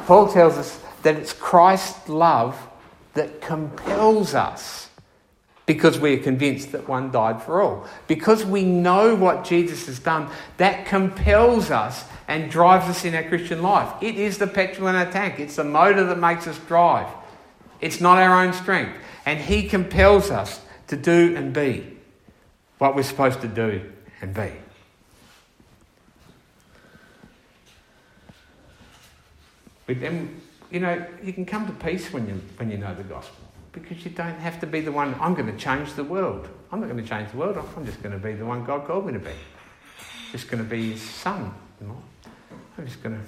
Paul 0.07 0.33
tells 0.33 0.57
us 0.57 0.81
that 1.03 1.16
it's 1.16 1.33
Christ's 1.33 2.09
love 2.09 2.57
that 3.14 3.40
compels 3.40 4.35
us 4.35 4.88
because 5.66 5.98
we 5.98 6.14
are 6.14 6.22
convinced 6.22 6.72
that 6.72 6.88
one 6.88 7.11
died 7.11 7.42
for 7.42 7.62
all. 7.62 7.87
Because 8.07 8.44
we 8.44 8.64
know 8.64 9.14
what 9.14 9.44
Jesus 9.44 9.87
has 9.87 9.98
done, 9.98 10.31
that 10.59 10.87
compels 10.87 11.70
us 11.70 12.05
and 12.29 12.50
drives 12.50 12.87
us 12.87 13.05
in 13.05 13.14
our 13.14 13.22
Christian 13.24 13.62
life. 13.62 13.90
It 14.03 14.16
is 14.16 14.38
the 14.38 14.46
petrol 14.46 14.88
in 14.88 14.94
our 14.94 15.11
tank, 15.11 15.40
it's 15.40 15.57
the 15.57 15.64
motor 15.64 16.05
that 16.05 16.18
makes 16.18 16.46
us 16.46 16.59
drive. 16.59 17.09
It's 17.81 18.00
not 18.00 18.18
our 18.18 18.44
own 18.44 18.53
strength. 18.53 18.96
And 19.27 19.38
He 19.38 19.68
compels 19.68 20.31
us 20.31 20.61
to 20.88 20.96
do 20.96 21.35
and 21.37 21.53
be 21.53 21.96
what 22.79 22.94
we're 22.94 23.03
supposed 23.03 23.40
to 23.40 23.48
do 23.48 23.90
and 24.20 24.35
be. 24.35 24.53
But 29.87 30.00
then, 30.00 30.40
you 30.70 30.81
know, 30.81 31.07
you 31.22 31.33
can 31.33 31.44
come 31.44 31.66
to 31.66 31.72
peace 31.72 32.11
when 32.12 32.27
you, 32.27 32.40
when 32.57 32.70
you 32.70 32.79
know 32.79 32.94
the 32.94 33.05
gospel 33.05 33.44
because 33.75 34.05
you 34.05 34.11
don't 34.13 34.39
have 34.39 34.61
to 34.61 34.67
be 34.67 34.81
the 34.81 34.93
one, 34.93 35.15
I'm 35.21 35.35
going 35.35 35.51
to 35.51 35.59
change 35.59 35.93
the 35.95 36.05
world. 36.05 36.49
I'm 36.71 36.81
not 36.81 36.89
going 36.89 37.03
to 37.03 37.09
change 37.09 37.31
the 37.33 37.37
world, 37.37 37.59
I'm 37.77 37.85
just 37.85 38.03
going 38.03 38.19
to 38.19 38.25
be 38.25 38.33
the 38.33 38.47
one 38.47 38.65
God 38.65 38.87
called 38.87 39.07
me 39.07 39.13
to 39.13 39.19
be. 39.19 39.33
Just 40.33 40.49
going 40.49 40.63
to 40.63 40.69
be 40.69 40.93
His 40.93 41.03
son. 41.03 41.53
I'm 42.79 42.87
just 42.87 43.03
going 43.03 43.17
to, 43.17 43.23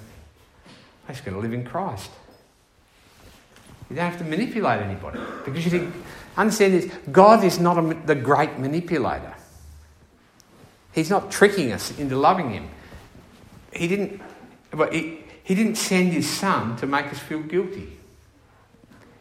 I'm 1.07 1.13
just 1.13 1.23
going 1.23 1.35
to 1.35 1.41
live 1.41 1.53
in 1.53 1.65
Christ. 1.65 2.09
You 3.89 3.95
don't 3.95 4.09
have 4.09 4.17
to 4.19 4.25
manipulate 4.25 4.81
anybody 4.81 5.19
because 5.45 5.63
you 5.63 5.71
think, 5.71 5.93
understand 6.35 6.73
this, 6.73 6.91
God 7.11 7.43
is 7.43 7.59
not 7.59 7.77
a, 7.77 7.93
the 8.05 8.15
great 8.15 8.57
manipulator. 8.57 9.33
He's 10.91 11.09
not 11.09 11.29
tricking 11.29 11.71
us 11.71 11.97
into 11.97 12.17
loving 12.17 12.49
Him. 12.49 12.69
He 13.71 13.87
didn't, 13.87 14.21
but 14.71 14.93
he, 14.93 15.23
he 15.43 15.55
didn't 15.55 15.75
send 15.75 16.11
His 16.11 16.29
Son 16.29 16.75
to 16.77 16.87
make 16.87 17.05
us 17.07 17.19
feel 17.19 17.41
guilty. 17.41 17.97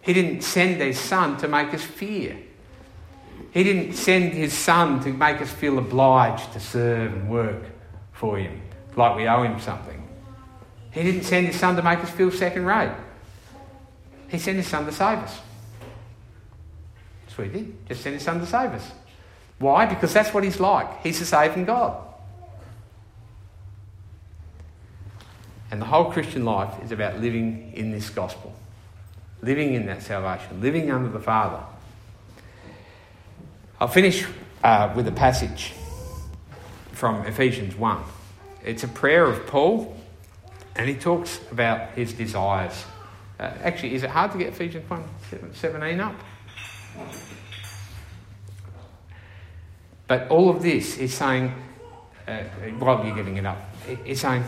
He 0.06 0.12
didn't 0.12 0.42
send 0.42 0.80
His 0.80 1.00
Son 1.00 1.36
to 1.38 1.48
make 1.48 1.74
us 1.74 1.82
fear. 1.82 2.38
He 3.50 3.64
didn't 3.64 3.94
send 3.94 4.34
His 4.34 4.52
Son 4.52 5.00
to 5.00 5.12
make 5.12 5.40
us 5.40 5.50
feel 5.50 5.78
obliged 5.78 6.52
to 6.52 6.60
serve 6.60 7.12
and 7.12 7.28
work 7.28 7.64
for 8.12 8.38
Him, 8.38 8.62
like 8.94 9.16
we 9.16 9.26
owe 9.26 9.42
Him 9.42 9.58
something. 9.58 10.08
He 10.92 11.02
didn't 11.02 11.24
send 11.24 11.48
His 11.48 11.56
Son 11.56 11.74
to 11.74 11.82
make 11.82 11.98
us 11.98 12.10
feel 12.10 12.30
second 12.30 12.66
rate. 12.66 12.94
He 14.28 14.38
sent 14.38 14.58
His 14.58 14.68
Son 14.68 14.86
to 14.86 14.92
save 14.92 15.18
us. 15.18 15.40
That's 17.24 17.36
what 17.36 17.48
He 17.48 17.52
did. 17.52 17.88
Just 17.88 18.02
sent 18.02 18.14
His 18.14 18.22
Son 18.22 18.38
to 18.38 18.46
save 18.46 18.70
us. 18.70 18.88
Why? 19.58 19.86
Because 19.86 20.12
that's 20.12 20.32
what 20.32 20.44
He's 20.44 20.60
like. 20.60 21.02
He's 21.02 21.20
a 21.20 21.26
saving 21.26 21.64
God. 21.64 22.00
And 25.72 25.82
the 25.82 25.86
whole 25.86 26.12
Christian 26.12 26.44
life 26.44 26.80
is 26.84 26.92
about 26.92 27.20
living 27.20 27.72
in 27.74 27.90
this 27.90 28.08
gospel, 28.08 28.54
living 29.42 29.74
in 29.74 29.86
that 29.86 30.02
salvation, 30.02 30.60
living 30.60 30.90
under 30.90 31.08
the 31.08 31.20
Father. 31.20 31.62
I'll 33.80 33.88
finish 33.88 34.26
uh, 34.64 34.92
with 34.96 35.06
a 35.06 35.12
passage 35.12 35.74
from 36.92 37.26
Ephesians 37.26 37.76
1. 37.76 38.02
It's 38.64 38.82
a 38.84 38.88
prayer 38.88 39.24
of 39.26 39.46
Paul, 39.46 39.96
and 40.74 40.88
he 40.88 40.94
talks 40.94 41.40
about 41.52 41.90
his 41.90 42.12
desires. 42.12 42.84
Uh, 43.38 43.52
actually, 43.62 43.94
is 43.94 44.02
it 44.02 44.10
hard 44.10 44.32
to 44.32 44.38
get 44.38 44.48
Ephesians 44.48 44.88
1 44.88 45.04
17 45.52 46.00
up? 46.00 46.14
But 50.08 50.28
all 50.30 50.48
of 50.48 50.62
this 50.62 50.98
is 50.98 51.12
saying, 51.12 51.52
uh, 52.26 52.38
while 52.78 53.04
you're 53.04 53.14
getting 53.14 53.36
it 53.36 53.46
up, 53.46 53.58
it's 54.04 54.20
saying, 54.20 54.44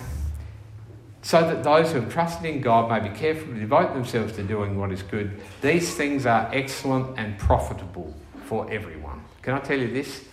so 1.22 1.40
that 1.42 1.64
those 1.64 1.92
who 1.92 2.00
have 2.00 2.12
trusted 2.12 2.46
in 2.46 2.60
God 2.60 2.88
may 2.88 3.08
be 3.08 3.14
careful 3.14 3.46
to 3.48 3.58
devote 3.58 3.92
themselves 3.92 4.32
to 4.34 4.42
doing 4.42 4.78
what 4.78 4.92
is 4.92 5.02
good. 5.02 5.40
These 5.60 5.94
things 5.94 6.26
are 6.26 6.48
excellent 6.52 7.18
and 7.18 7.38
profitable 7.38 8.14
for 8.44 8.70
everyone. 8.70 9.22
Can 9.42 9.54
I 9.54 9.58
tell 9.60 9.78
you 9.78 9.92
this? 9.92 10.24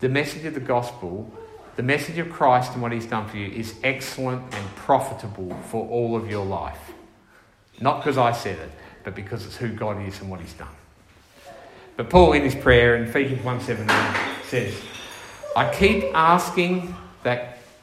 The 0.00 0.08
message 0.08 0.44
of 0.44 0.54
the 0.54 0.60
gospel, 0.60 1.30
the 1.76 1.82
message 1.82 2.18
of 2.18 2.30
Christ 2.30 2.72
and 2.72 2.82
what 2.82 2.92
he's 2.92 3.06
done 3.06 3.28
for 3.28 3.36
you 3.36 3.48
is 3.48 3.74
excellent 3.82 4.42
and 4.54 4.76
profitable 4.76 5.54
for 5.68 5.86
all 5.88 6.16
of 6.16 6.30
your 6.30 6.44
life. 6.44 6.92
Not 7.80 7.98
because 7.98 8.18
I 8.18 8.32
said 8.32 8.58
it, 8.58 8.70
but 9.04 9.14
because 9.14 9.46
it's 9.46 9.56
who 9.56 9.68
God 9.68 10.06
is 10.06 10.20
and 10.20 10.30
what 10.30 10.40
he's 10.40 10.52
done. 10.52 10.68
But 11.96 12.08
Paul, 12.08 12.32
in 12.32 12.42
his 12.42 12.54
prayer 12.54 12.96
in 12.96 13.04
Ephesians 13.04 13.42
1.17, 13.42 14.44
says, 14.44 14.74
I 15.56 15.74
keep 15.74 16.04
asking 16.14 16.94
that 17.24 17.59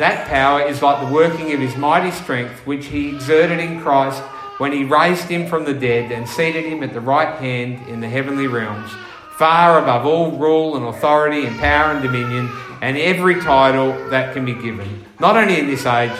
That 0.00 0.28
power 0.28 0.62
is 0.62 0.80
like 0.80 1.06
the 1.06 1.12
working 1.12 1.52
of 1.52 1.60
his 1.60 1.76
mighty 1.76 2.10
strength, 2.10 2.66
which 2.66 2.86
he 2.86 3.10
exerted 3.10 3.60
in 3.60 3.82
Christ 3.82 4.22
when 4.56 4.72
he 4.72 4.82
raised 4.82 5.28
him 5.28 5.46
from 5.46 5.64
the 5.64 5.74
dead 5.74 6.10
and 6.10 6.26
seated 6.26 6.64
him 6.64 6.82
at 6.82 6.94
the 6.94 7.02
right 7.02 7.38
hand 7.38 7.86
in 7.86 8.00
the 8.00 8.08
heavenly 8.08 8.46
realms, 8.46 8.90
far 9.36 9.78
above 9.78 10.06
all 10.06 10.30
rule 10.30 10.74
and 10.74 10.86
authority 10.86 11.44
and 11.44 11.58
power 11.58 11.92
and 11.92 12.02
dominion 12.02 12.50
and 12.80 12.96
every 12.96 13.42
title 13.42 13.92
that 14.08 14.32
can 14.32 14.46
be 14.46 14.54
given, 14.54 15.04
not 15.18 15.36
only 15.36 15.60
in 15.60 15.66
this 15.66 15.84
age, 15.84 16.18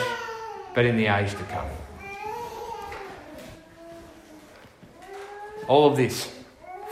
but 0.75 0.85
in 0.85 0.95
the 0.95 1.07
age 1.07 1.31
to 1.31 1.43
come. 1.45 1.67
All 5.67 5.89
of 5.89 5.97
this 5.97 6.31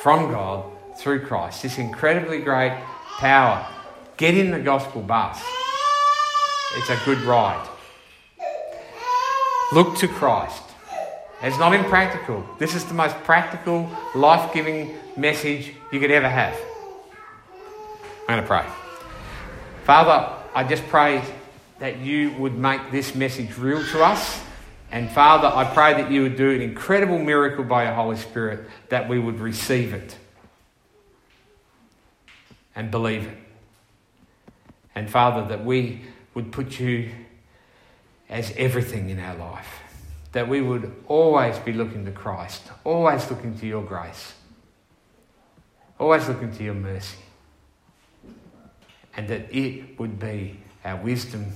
from 0.02 0.32
God 0.32 0.66
through 0.98 1.28
Christ. 1.28 1.62
This 1.62 1.78
incredibly 1.78 2.40
great 2.40 2.76
power. 3.20 3.68
Get 4.18 4.36
in 4.36 4.50
the 4.50 4.60
gospel 4.60 5.04
bus. 5.04 5.40
It's 6.76 6.90
a 6.90 7.00
good 7.06 7.20
ride. 7.22 7.68
Look 9.74 9.98
to 9.98 10.08
Christ. 10.08 10.64
It's 11.42 11.58
not 11.58 11.74
impractical. 11.74 12.44
This 12.58 12.76
is 12.76 12.86
the 12.86 12.94
most 12.94 13.16
practical, 13.24 13.90
life 14.14 14.54
giving 14.54 14.96
message 15.16 15.74
you 15.92 16.00
could 16.00 16.12
ever 16.12 16.30
have. 16.30 16.56
I'm 18.28 18.36
going 18.36 18.42
to 18.42 18.48
pray. 18.48 18.66
Father, 19.86 20.36
I 20.54 20.64
just 20.64 20.86
pray 20.88 21.24
that 21.80 22.00
you 22.00 22.34
would 22.34 22.58
make 22.58 22.92
this 22.92 23.16
message 23.16 23.58
real 23.58 23.84
to 23.88 24.04
us. 24.04 24.42
And 24.92 25.10
Father, 25.10 25.48
I 25.48 25.64
pray 25.64 25.94
that 26.02 26.12
you 26.12 26.24
would 26.24 26.36
do 26.36 26.52
an 26.52 26.62
incredible 26.62 27.18
miracle 27.18 27.64
by 27.64 27.86
your 27.86 27.94
Holy 27.94 28.18
Spirit, 28.18 28.68
that 28.90 29.08
we 29.08 29.18
would 29.18 29.40
receive 29.40 29.94
it 29.94 30.18
and 32.76 32.92
believe 32.92 33.28
it. 33.28 33.38
And 34.94 35.10
Father, 35.10 35.48
that 35.50 35.64
we 35.64 36.02
would 36.40 36.54
put 36.54 36.80
you 36.80 37.12
as 38.30 38.54
everything 38.56 39.10
in 39.10 39.20
our 39.20 39.36
life. 39.36 39.68
That 40.32 40.48
we 40.48 40.62
would 40.62 40.96
always 41.08 41.58
be 41.60 41.74
looking 41.74 42.06
to 42.06 42.12
Christ, 42.12 42.62
always 42.86 43.30
looking 43.30 43.58
to 43.60 43.66
your 43.66 43.84
grace, 43.84 44.34
always 46.00 46.30
looking 46.30 46.52
to 46.54 46.64
your 46.64 46.76
mercy. 46.76 47.18
And 49.18 49.28
that 49.28 49.54
it 49.54 50.00
would 50.00 50.18
be 50.18 50.62
our 50.86 50.96
wisdom 50.96 51.52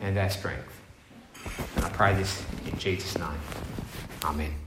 and 0.00 0.16
our 0.16 0.30
strength. 0.30 0.80
And 1.74 1.86
I 1.86 1.88
pray 1.88 2.14
this 2.14 2.44
in 2.70 2.78
Jesus' 2.78 3.18
name. 3.18 3.40
Amen. 4.22 4.63